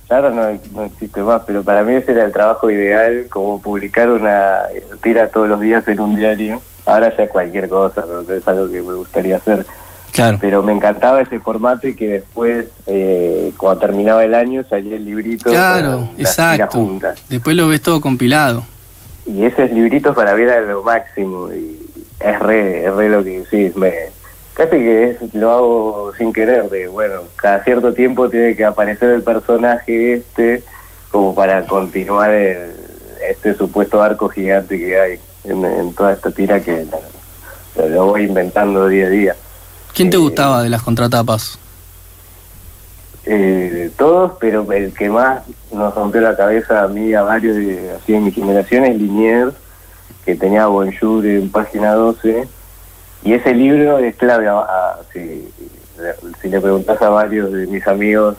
claro 0.08 0.30
no, 0.30 0.58
no 0.72 0.84
existe 0.84 1.20
más, 1.20 1.42
pero 1.46 1.62
para 1.62 1.82
mí 1.82 1.94
ese 1.94 2.12
era 2.12 2.24
el 2.24 2.32
trabajo 2.32 2.70
ideal, 2.70 3.26
como 3.28 3.60
publicar 3.60 4.10
una 4.10 4.62
tira 5.02 5.28
todos 5.28 5.48
los 5.48 5.60
días 5.60 5.86
en 5.88 6.00
un 6.00 6.16
diario. 6.16 6.62
Ahora 6.86 7.14
ya 7.16 7.28
cualquier 7.28 7.68
cosa, 7.68 8.04
pero 8.06 8.38
es 8.38 8.48
algo 8.48 8.70
que 8.70 8.82
me 8.82 8.94
gustaría 8.94 9.36
hacer. 9.36 9.66
Claro. 10.14 10.38
Pero 10.40 10.62
me 10.62 10.72
encantaba 10.72 11.20
ese 11.20 11.40
formato 11.40 11.88
y 11.88 11.94
que 11.96 12.08
después, 12.08 12.66
eh, 12.86 13.52
cuando 13.56 13.80
terminaba 13.80 14.24
el 14.24 14.32
año, 14.34 14.62
salía 14.70 14.94
el 14.94 15.04
librito. 15.04 15.50
Claro, 15.50 16.08
exacto. 16.16 16.78
juntas. 16.78 17.20
Después 17.28 17.56
lo 17.56 17.66
ves 17.66 17.82
todo 17.82 18.00
compilado. 18.00 18.64
Y 19.26 19.44
esos 19.44 19.70
libritos 19.72 20.14
para 20.14 20.34
mí 20.36 20.42
eran 20.44 20.68
lo 20.68 20.84
máximo. 20.84 21.52
Y 21.52 21.80
es 22.20 22.38
re, 22.38 22.84
es 22.86 22.94
re 22.94 23.08
lo 23.08 23.24
que 23.24 23.40
decís. 23.40 23.74
Me, 23.76 23.92
casi 24.52 24.70
que 24.70 25.10
es, 25.10 25.34
lo 25.34 25.50
hago 25.50 26.12
sin 26.16 26.32
querer. 26.32 26.70
De 26.70 26.86
bueno, 26.86 27.22
cada 27.34 27.64
cierto 27.64 27.92
tiempo 27.92 28.30
tiene 28.30 28.54
que 28.54 28.64
aparecer 28.64 29.10
el 29.10 29.22
personaje 29.24 30.12
este, 30.14 30.62
como 31.10 31.34
para 31.34 31.66
continuar 31.66 32.30
el- 32.30 32.72
este 33.28 33.54
supuesto 33.54 34.00
arco 34.02 34.28
gigante 34.28 34.78
que 34.78 35.00
hay 35.00 35.18
en, 35.44 35.64
en 35.64 35.92
toda 35.94 36.12
esta 36.12 36.30
tira 36.30 36.60
que 36.60 36.86
lo, 37.76 37.88
lo 37.88 38.04
voy 38.06 38.24
inventando 38.24 38.86
día 38.86 39.06
a 39.06 39.10
día. 39.10 39.36
¿Quién 39.94 40.10
te 40.10 40.16
Eh, 40.16 40.20
gustaba 40.20 40.62
de 40.62 40.70
las 40.70 40.82
contratapas? 40.82 41.58
Eh, 43.26 43.90
todos, 43.96 44.32
pero 44.38 44.70
el 44.72 44.92
que 44.92 45.08
más 45.08 45.42
nos 45.72 45.94
rompió 45.94 46.20
la 46.20 46.36
cabeza 46.36 46.82
a 46.82 46.88
mí, 46.88 47.14
a 47.14 47.22
varios 47.22 47.56
de, 47.56 47.92
así 47.92 48.12
de 48.12 48.20
mi 48.20 48.30
generación, 48.32 48.84
es 48.84 48.96
Liniers, 49.00 49.54
que 50.26 50.34
tenía 50.34 50.66
Bonjour 50.66 51.24
en 51.24 51.50
página 51.50 51.94
12. 51.94 52.46
Y 53.24 53.32
ese 53.32 53.54
libro 53.54 53.98
es 53.98 54.14
clave. 54.16 54.48
a- 54.48 54.58
a- 54.58 54.98
si, 55.12 55.48
si 56.42 56.48
le 56.48 56.60
preguntas 56.60 57.00
a 57.00 57.08
varios 57.08 57.50
de 57.52 57.66
mis 57.66 57.86
amigos, 57.86 58.36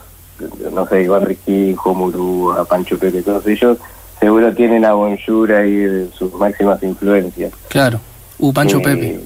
no 0.72 0.86
sé, 0.86 1.02
Iván 1.02 1.24
Riquín, 1.24 1.74
Jomurú, 1.74 2.52
a 2.52 2.64
Pancho 2.64 2.98
Pepe, 2.98 3.22
todos 3.22 3.44
ellos, 3.46 3.78
seguro 4.20 4.54
tienen 4.54 4.84
a 4.84 4.92
Bonjour 4.92 5.50
ahí 5.52 5.74
de 5.74 6.08
sus 6.12 6.32
máximas 6.34 6.80
influencias. 6.82 7.52
Claro. 7.68 7.98
Uh, 8.38 8.52
Pancho 8.52 8.78
Eh, 8.78 8.82
Pepe. 8.82 9.20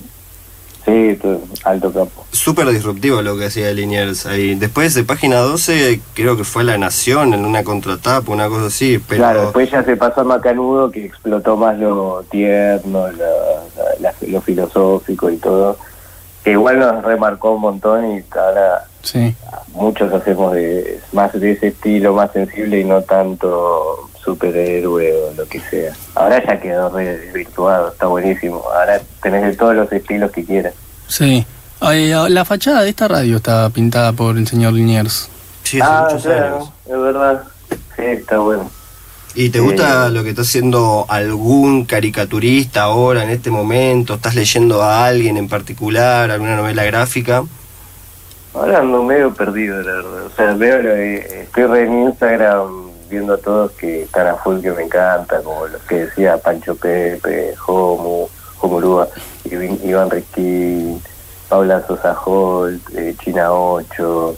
Sí, 0.84 1.18
alto 1.64 1.92
campo. 1.92 2.24
Súper 2.32 2.66
disruptivo 2.68 3.20
lo 3.22 3.36
que 3.36 3.46
hacía 3.46 3.70
Liniers 3.72 4.24
ahí. 4.26 4.54
Después 4.54 4.94
de 4.94 5.04
página 5.04 5.36
12, 5.40 6.00
creo 6.14 6.36
que 6.36 6.44
fue 6.44 6.64
La 6.64 6.78
Nación 6.78 7.34
en 7.34 7.44
una 7.44 7.62
contratapa, 7.64 8.32
una 8.32 8.48
cosa 8.48 8.66
así. 8.66 8.98
Pero 9.06 9.20
Claro, 9.22 9.42
después 9.42 9.70
ya 9.70 9.82
se 9.84 9.96
pasó 9.96 10.22
a 10.22 10.24
Macanudo 10.24 10.90
que 10.90 11.04
explotó 11.04 11.56
más 11.56 11.78
lo 11.78 12.24
tierno, 12.30 13.08
lo, 13.08 13.24
la- 14.00 14.14
lo 14.26 14.40
filosófico 14.40 15.30
y 15.30 15.36
todo, 15.36 15.76
que 16.44 16.52
igual 16.52 16.78
nos 16.78 17.04
remarcó 17.04 17.52
un 17.52 17.60
montón 17.60 18.16
y 18.16 18.24
ahora 18.38 18.84
Sí. 19.02 19.34
muchos 19.72 20.12
hacemos 20.12 20.52
de, 20.54 21.00
más 21.12 21.32
de 21.38 21.52
ese 21.52 21.68
estilo, 21.68 22.14
más 22.14 22.32
sensible 22.32 22.80
y 22.80 22.84
no 22.84 23.02
tanto 23.02 24.08
superhéroe 24.24 25.12
o 25.14 25.35
lo 25.35 25.46
que 25.48 25.61
sea. 25.61 25.92
Ahora 26.14 26.42
ya 26.46 26.61
quedó 26.61 26.88
re 26.90 27.16
desvirtuado, 27.18 27.88
está 27.92 28.06
buenísimo. 28.06 28.62
Ahora 28.74 29.00
tenés 29.22 29.42
de 29.44 29.56
todos 29.56 29.74
los 29.74 29.90
estilos 29.92 30.30
que 30.30 30.44
quieras. 30.44 30.74
Sí. 31.09 31.44
Ay, 31.80 32.12
la 32.28 32.44
fachada 32.44 32.83
de 32.83 32.90
esta 32.90 33.09
radio 33.09 33.37
está 33.37 33.68
pintada 33.70 34.12
por 34.12 34.37
el 34.37 34.46
señor 34.46 34.74
Liniers. 34.74 35.28
sí, 35.62 35.80
hace 35.80 35.90
ah, 35.90 36.04
muchos 36.09 36.22
claro, 36.24 36.56
años. 36.56 36.72
es 36.87 37.00
verdad. 37.00 37.42
Sí, 37.96 38.02
está 38.04 38.38
bueno. 38.38 38.70
¿Y 39.35 39.48
te 39.50 39.61
gusta 39.61 40.09
Eh, 40.09 40.11
lo 40.11 40.22
que 40.24 40.30
está 40.30 40.42
haciendo 40.42 41.06
algún 41.09 41.85
caricaturista 41.87 42.83
ahora, 42.83 43.22
en 43.22 43.30
este 43.30 43.50
momento? 43.50 44.14
¿Estás 44.14 44.35
leyendo 44.35 44.83
a 44.83 45.06
alguien 45.06 45.37
en 45.37 45.48
particular, 45.48 46.30
alguna 46.30 46.56
novela 46.56 46.83
gráfica? 46.85 47.44
Ahora 48.52 48.80
ando 48.80 49.02
medio 49.04 49.33
perdido, 49.33 49.80
la 49.83 49.92
verdad. 49.92 50.26
O 50.26 50.30
sea, 50.30 50.52
veo 50.54 50.83
lo 50.83 50.88
de- 50.90 51.42
estoy 51.44 51.64
re 51.64 51.85
en 51.85 52.02
Instagram 52.02 52.89
viendo 53.11 53.35
a 53.35 53.38
todos 53.38 53.73
que 53.73 54.03
están 54.03 54.27
a 54.29 54.37
full 54.37 54.61
que 54.61 54.70
me 54.70 54.83
encanta, 54.83 55.40
como 55.42 55.66
los 55.66 55.83
que 55.83 56.07
decía 56.07 56.38
Pancho 56.38 56.75
Pepe, 56.77 57.55
Homo, 57.66 58.29
Lua, 58.81 59.09
Iván 59.44 60.11
Riskin, 60.11 61.01
Paula 61.49 61.83
Sosa 61.87 62.16
Holt, 62.25 62.81
eh, 62.94 63.14
China 63.23 63.53
8, 63.53 64.37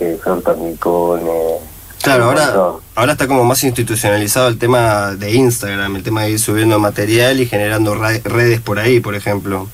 eh, 0.00 0.18
Flor 0.22 0.42
Tornicone. 0.42 1.56
Claro, 2.02 2.24
ahora, 2.26 2.52
ahora 2.94 3.12
está 3.12 3.26
como 3.26 3.42
más 3.44 3.64
institucionalizado 3.64 4.46
el 4.48 4.58
tema 4.58 5.12
de 5.16 5.32
Instagram, 5.34 5.96
el 5.96 6.02
tema 6.04 6.22
de 6.22 6.30
ir 6.30 6.38
subiendo 6.38 6.78
material 6.78 7.40
y 7.40 7.46
generando 7.46 7.94
ra- 7.96 8.20
redes 8.22 8.60
por 8.60 8.78
ahí, 8.78 9.00
por 9.00 9.16
ejemplo. 9.16 9.66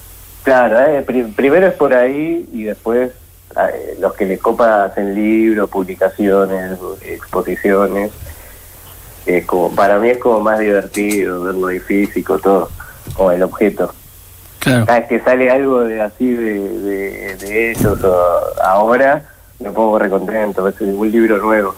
Claro, 0.43 0.79
eh, 0.81 1.03
pri- 1.03 1.25
primero 1.25 1.67
es 1.67 1.75
por 1.75 1.93
ahí 1.93 2.49
y 2.53 2.63
después 2.65 3.11
los 3.99 4.15
que 4.15 4.27
les 4.27 4.41
copa 4.41 4.85
hacen 4.85 5.15
libros, 5.15 5.71
publicaciones, 5.71 6.79
exposiciones. 7.03 8.11
Es 9.27 9.47
como, 9.47 9.75
para 9.75 9.99
mí 9.99 10.11
es 10.11 10.19
como 10.19 10.41
más 10.41 10.59
divertido 10.59 11.45
verlo 11.45 11.69
ahí 11.69 11.79
físico, 11.79 12.39
todo, 12.39 12.71
o 13.17 13.31
el 13.31 13.43
objeto. 13.43 13.95
Claro. 14.59 14.87
Cada 14.87 15.01
vez 15.01 15.09
que 15.09 15.21
sale 15.21 15.51
algo 15.51 15.81
de 15.85 16.01
así 16.01 16.31
de, 16.33 16.59
de, 16.59 17.37
de 17.37 17.71
ellos 17.71 18.03
o 18.05 18.63
ahora, 18.65 19.25
me 19.59 19.71
pongo 19.71 19.99
recontento, 19.99 20.67
es 20.69 20.81
un 20.81 21.11
libro 21.11 21.39
nuevo. 21.39 21.75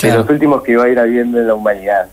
De 0.00 0.12
los 0.12 0.28
últimos 0.28 0.62
que 0.62 0.76
va 0.76 0.84
a 0.84 0.88
ir 0.88 0.98
habiendo 0.98 1.40
en 1.40 1.46
la 1.46 1.54
humanidad. 1.54 2.08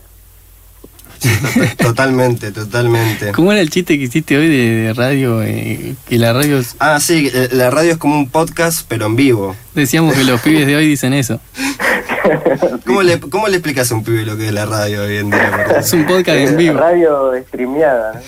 Totalmente, 1.78 2.50
totalmente. 2.52 3.32
¿Cómo 3.32 3.52
era 3.52 3.60
el 3.60 3.70
chiste 3.70 3.98
que 3.98 4.04
hiciste 4.04 4.36
hoy 4.36 4.48
de, 4.48 4.70
de 4.86 4.92
radio? 4.94 5.42
eh, 5.42 5.94
que 6.08 6.18
la 6.18 6.32
radio, 6.32 6.58
es- 6.58 6.76
Ah, 6.78 6.98
sí, 7.00 7.30
eh, 7.32 7.48
la 7.52 7.70
radio 7.70 7.92
es 7.92 7.98
como 7.98 8.18
un 8.18 8.28
podcast, 8.28 8.84
pero 8.88 9.06
en 9.06 9.16
vivo. 9.16 9.56
decíamos 9.74 10.14
que 10.14 10.24
los 10.24 10.40
pibes 10.40 10.66
de 10.66 10.76
hoy 10.76 10.86
dicen 10.86 11.12
eso. 11.14 11.40
¿Cómo 12.86 13.02
le, 13.02 13.20
cómo 13.20 13.48
le 13.48 13.56
explicas 13.56 13.90
a 13.90 13.94
un 13.94 14.02
pibe 14.04 14.24
lo 14.24 14.36
que 14.36 14.46
es 14.48 14.52
la 14.52 14.64
radio 14.66 15.02
hoy 15.02 15.18
en 15.18 15.30
día? 15.30 15.66
Es 15.78 15.92
un 15.92 16.06
podcast 16.06 16.38
en 16.38 16.56
vivo. 16.56 16.78
Radio 16.78 17.32
streameada. 17.48 18.22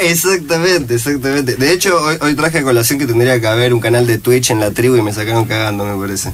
Exactamente, 0.00 0.94
exactamente. 0.96 1.54
De 1.56 1.72
hecho, 1.72 1.96
hoy, 2.02 2.16
hoy 2.20 2.34
traje 2.34 2.58
a 2.58 2.62
colación 2.62 2.98
que 2.98 3.06
tendría 3.06 3.40
que 3.40 3.46
haber 3.46 3.72
un 3.74 3.80
canal 3.80 4.06
de 4.06 4.18
Twitch 4.18 4.50
en 4.50 4.60
la 4.60 4.70
tribu 4.72 4.96
y 4.96 5.02
me 5.02 5.12
sacaron 5.12 5.44
cagando, 5.44 5.84
me 5.84 6.00
parece. 6.00 6.32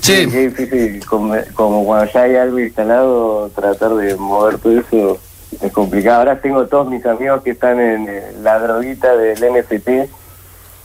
Che, 0.00 0.28
Qué 0.28 0.48
difícil, 0.48 1.04
como, 1.06 1.34
como 1.54 1.84
cuando 1.84 2.10
ya 2.12 2.22
hay 2.22 2.36
algo 2.36 2.58
instalado, 2.58 3.50
tratar 3.54 3.94
de 3.94 4.16
mover 4.16 4.58
todo 4.58 4.78
eso 4.78 5.18
es 5.60 5.72
complicado. 5.72 6.20
Ahora 6.20 6.40
tengo 6.40 6.66
todos 6.66 6.88
mis 6.88 7.04
amigos 7.04 7.42
que 7.42 7.50
están 7.50 7.80
en 7.80 8.08
eh, 8.08 8.22
la 8.42 8.58
droguita 8.58 9.16
del 9.16 9.38
NFT. 9.38 9.88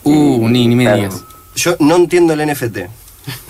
uh, 0.04 0.50
ni, 0.50 0.68
ni 0.68 0.76
me 0.76 0.94
digas. 0.94 1.24
Yo 1.56 1.76
no 1.80 1.96
entiendo 1.96 2.34
el 2.34 2.46
NFT. 2.52 2.78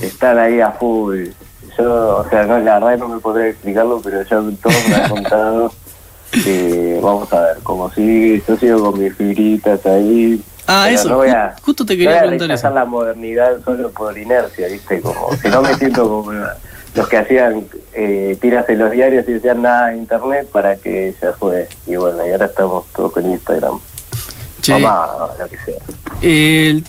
Están 0.01 0.37
ahí 0.37 0.61
a 0.61 0.71
full. 0.71 1.29
Yo, 1.77 2.17
o 2.17 2.29
sea, 2.29 2.45
no, 2.45 2.59
la 2.59 2.79
verdad 2.79 2.97
no 2.97 3.09
me 3.09 3.19
podré 3.19 3.49
explicarlo, 3.49 3.99
pero 4.01 4.21
yo 4.23 4.51
todos 4.61 4.87
me 4.87 4.95
han 4.95 5.09
contado 5.09 5.73
que, 6.31 6.99
vamos 7.01 7.31
a 7.33 7.41
ver, 7.41 7.57
como 7.63 7.91
si 7.91 8.41
yo 8.47 8.55
sigo 8.57 8.91
con 8.91 9.01
mis 9.01 9.13
fibritas 9.15 9.85
ahí. 9.85 10.41
Ah, 10.67 10.83
pero 10.87 10.99
eso, 10.99 11.09
no 11.09 11.17
voy 11.17 11.29
a- 11.29 11.55
ju- 11.55 11.61
justo 11.61 11.85
te 11.85 11.93
no 11.93 11.97
quería 11.99 12.09
voy 12.09 12.17
a 12.17 12.37
preguntar 12.37 12.73
la 12.73 12.85
modernidad 12.85 13.63
solo 13.63 13.91
por 13.91 14.17
inercia, 14.17 14.67
¿viste? 14.67 15.01
Como 15.01 15.29
si 15.41 15.47
no 15.49 15.61
me 15.61 15.73
siento 15.75 16.07
como 16.07 16.31
los 16.95 17.07
que 17.09 17.17
hacían 17.17 17.67
eh, 17.93 18.37
tiras 18.41 18.67
en 18.69 18.79
los 18.79 18.91
diarios 18.91 19.25
y 19.27 19.33
decían 19.33 19.61
nada 19.61 19.87
de 19.87 19.97
internet 19.97 20.47
para 20.51 20.75
que 20.77 21.13
ya 21.21 21.33
fue. 21.33 21.67
Y 21.85 21.95
bueno, 21.97 22.25
y 22.25 22.31
ahora 22.31 22.45
estamos 22.47 22.85
todos 22.95 23.11
con 23.11 23.29
Instagram. 23.29 23.79
Che, 24.61 24.71
Mamá, 24.79 25.07
lo 25.37 25.47
que 25.47 25.57
sea. 25.57 25.75
eh, 26.21 26.81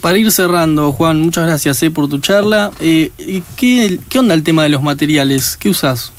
para 0.00 0.16
ir 0.16 0.30
cerrando, 0.30 0.92
Juan, 0.92 1.20
muchas 1.20 1.46
gracias 1.46 1.82
eh, 1.82 1.90
por 1.90 2.08
tu 2.08 2.18
charla. 2.20 2.70
Eh, 2.80 3.10
¿y 3.18 3.42
¿qué, 3.56 3.98
¿Qué 4.08 4.18
onda 4.20 4.32
el 4.34 4.42
tema 4.44 4.62
de 4.62 4.68
los 4.70 4.80
materiales? 4.82 5.56
¿Qué 5.56 5.68
usas? 5.68 6.12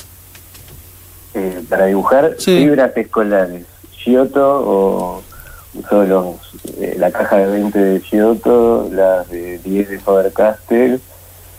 Eh, 1.34 1.62
para 1.70 1.86
dibujar 1.86 2.36
Sí. 2.38 2.58
fibras 2.58 2.96
escolares, 2.98 3.66
Giotto 4.04 4.42
o 4.66 5.24
uso 5.74 6.04
los, 6.04 6.36
eh, 6.80 6.96
la 6.98 7.12
caja 7.12 7.38
de 7.38 7.48
20 7.52 7.80
de 7.80 8.00
Giotto, 8.02 8.90
las 8.92 9.30
de 9.30 9.60
10 9.60 9.90
de 9.90 10.00
Faber-Castell 10.00 11.00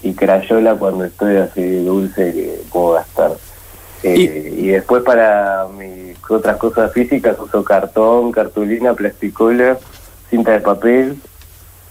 y 0.02 0.12
Crayola 0.14 0.74
cuando 0.74 1.04
estoy 1.04 1.36
así 1.36 1.84
dulce 1.84 2.32
que 2.32 2.60
puedo 2.72 2.92
gastar. 2.94 3.32
Eh, 4.02 4.54
y, 4.56 4.68
después 4.68 5.02
para 5.02 5.66
mis 5.78 6.16
otras 6.28 6.56
cosas 6.56 6.90
físicas 6.92 7.36
uso 7.38 7.62
cartón, 7.62 8.32
cartulina, 8.32 8.94
plasticola, 8.94 9.76
cinta 10.30 10.52
de 10.52 10.60
papel 10.60 11.20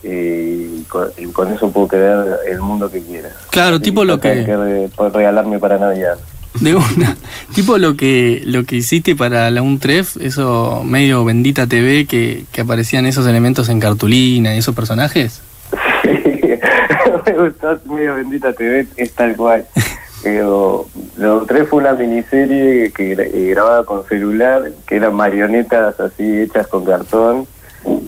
eh, 0.01 0.69
y, 0.79 0.83
con, 0.85 1.09
y 1.17 1.25
con 1.27 1.53
eso 1.53 1.69
puedo 1.71 1.87
crear 1.87 2.39
el 2.47 2.59
mundo 2.61 2.89
que 2.89 3.01
quiera. 3.01 3.29
Claro, 3.51 3.75
Y 3.75 3.81
tipo 3.81 4.03
lo 4.03 4.19
que- 4.19 4.89
puedes 4.95 5.13
regalarme 5.13 5.59
para 5.59 5.77
Navidad. 5.77 6.17
De 6.61 6.75
una. 6.75 7.15
tipo 7.55 7.77
lo 7.77 7.95
que 7.95 8.41
lo 8.45 8.63
que 8.65 8.77
hiciste 8.77 9.15
para 9.15 9.49
la 9.51 9.61
UNTREF, 9.61 10.17
eso 10.19 10.83
medio 10.83 11.23
bendita 11.25 11.67
TV 11.67 12.05
que, 12.05 12.43
que 12.51 12.61
aparecían 12.61 13.05
esos 13.05 13.25
elementos 13.27 13.69
en 13.69 13.79
cartulina 13.79 14.53
y 14.55 14.59
esos 14.59 14.75
personajes. 14.75 15.41
me 17.25 17.33
gustó 17.33 17.79
medio 17.93 18.15
bendita 18.15 18.53
TV, 18.53 18.87
es 18.97 19.11
tal 19.13 19.35
cual. 19.35 19.65
Pero 20.23 20.85
lo 21.17 21.45
tres 21.45 21.69
fue 21.69 21.79
una 21.79 21.93
miniserie 21.93 22.91
que 22.91 23.13
eh, 23.13 23.51
grababa 23.51 23.85
con 23.85 24.05
celular, 24.05 24.63
que 24.85 24.97
eran 24.97 25.15
marionetas 25.15 25.97
así 25.99 26.41
hechas 26.41 26.67
con 26.67 26.83
cartón 26.83 27.47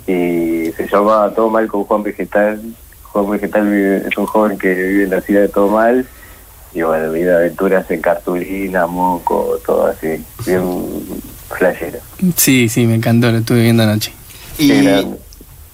y 0.08 0.72
se 0.76 0.90
llamaba 0.92 1.34
Todo 1.34 1.50
Mal 1.50 1.68
con 1.68 1.86
Juan 1.86 2.04
Vegetal. 2.04 2.62
Juan 3.04 3.30
Vegetal 3.32 3.64
vive- 3.66 4.04
es 4.10 4.18
un 4.18 4.26
joven 4.26 4.58
que 4.58 4.74
vive 4.74 5.04
en 5.06 5.10
la 5.12 5.22
ciudad 5.22 5.42
de 5.42 5.48
Todo 5.48 5.70
Mal 5.70 6.06
y 6.74 6.82
bueno, 6.82 7.12
vive 7.12 7.34
aventuras 7.34 7.90
en 7.92 8.02
cartulina, 8.02 8.88
moco, 8.88 9.60
todo 9.66 9.88
así, 9.88 10.24
bien 10.46 10.62
flashero. 11.50 12.00
Sí, 12.36 12.70
sí, 12.70 12.86
me 12.86 12.96
encantó, 12.96 13.32
lo 13.32 13.40
estuve 13.40 13.62
viendo 13.62 13.84
anoche. 13.84 14.14
¿Y 14.58 15.06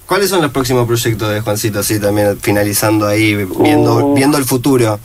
cuáles 0.06 0.30
son 0.30 0.42
los 0.42 0.50
próximos 0.50 0.86
proyectos 0.86 1.30
de 1.30 1.40
Juancito? 1.40 1.80
Así 1.80 2.00
también 2.00 2.38
finalizando 2.40 3.06
ahí, 3.06 3.34
viendo, 3.34 4.06
Uh. 4.06 4.14
viendo 4.14 4.38
el 4.38 4.44
futuro. 4.44 4.98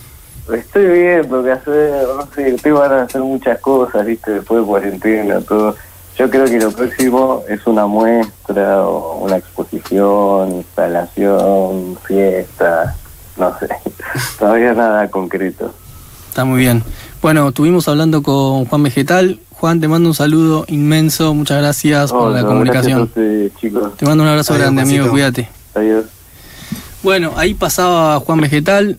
Estoy 0.52 0.86
bien, 0.88 1.26
porque 1.30 1.52
hacer, 1.52 2.06
no 2.18 2.28
sé, 2.36 2.54
te 2.62 2.72
van 2.72 2.92
a 2.92 3.02
hacer 3.04 3.22
muchas 3.22 3.60
cosas, 3.60 4.06
viste, 4.06 4.32
después 4.32 4.60
de 4.62 4.66
cuarentena, 4.68 5.42
todo. 5.42 5.76
Yo 6.18 6.30
creo 6.30 6.46
que 6.46 6.60
lo 6.60 6.72
próximo 6.72 7.44
es 7.48 7.66
una 7.66 7.88
muestra, 7.88 8.82
o 8.86 9.20
una 9.20 9.38
exposición, 9.38 10.52
instalación, 10.58 11.98
fiesta, 12.06 12.96
no 13.38 13.58
sé. 13.58 13.68
Todavía 14.40 14.74
nada 14.74 15.10
concreto. 15.10 15.74
Está 16.34 16.46
muy 16.46 16.62
bien. 16.62 16.84
Bueno, 17.22 17.50
estuvimos 17.50 17.88
hablando 17.88 18.24
con 18.24 18.66
Juan 18.66 18.82
Vegetal. 18.82 19.40
Juan, 19.52 19.80
te 19.80 19.88
mando 19.88 20.10
un 20.10 20.16
saludo 20.16 20.66
inmenso, 20.68 21.36
muchas 21.36 21.60
gracias 21.60 22.12
por 22.12 22.32
la 22.32 22.42
no, 22.42 22.48
comunicación. 22.48 23.08
Chicos. 23.62 23.96
Te 23.98 24.06
mando 24.08 24.24
un 24.24 24.30
abrazo 24.32 24.54
Adiós, 24.54 24.64
grande, 24.64 24.82
amigo, 24.82 25.12
cuídate. 25.12 25.48
Adiós. 25.76 26.06
Bueno, 27.04 27.34
ahí 27.38 27.54
pasaba 27.54 28.20
Juan 28.20 28.42
Vegetal. 28.42 28.98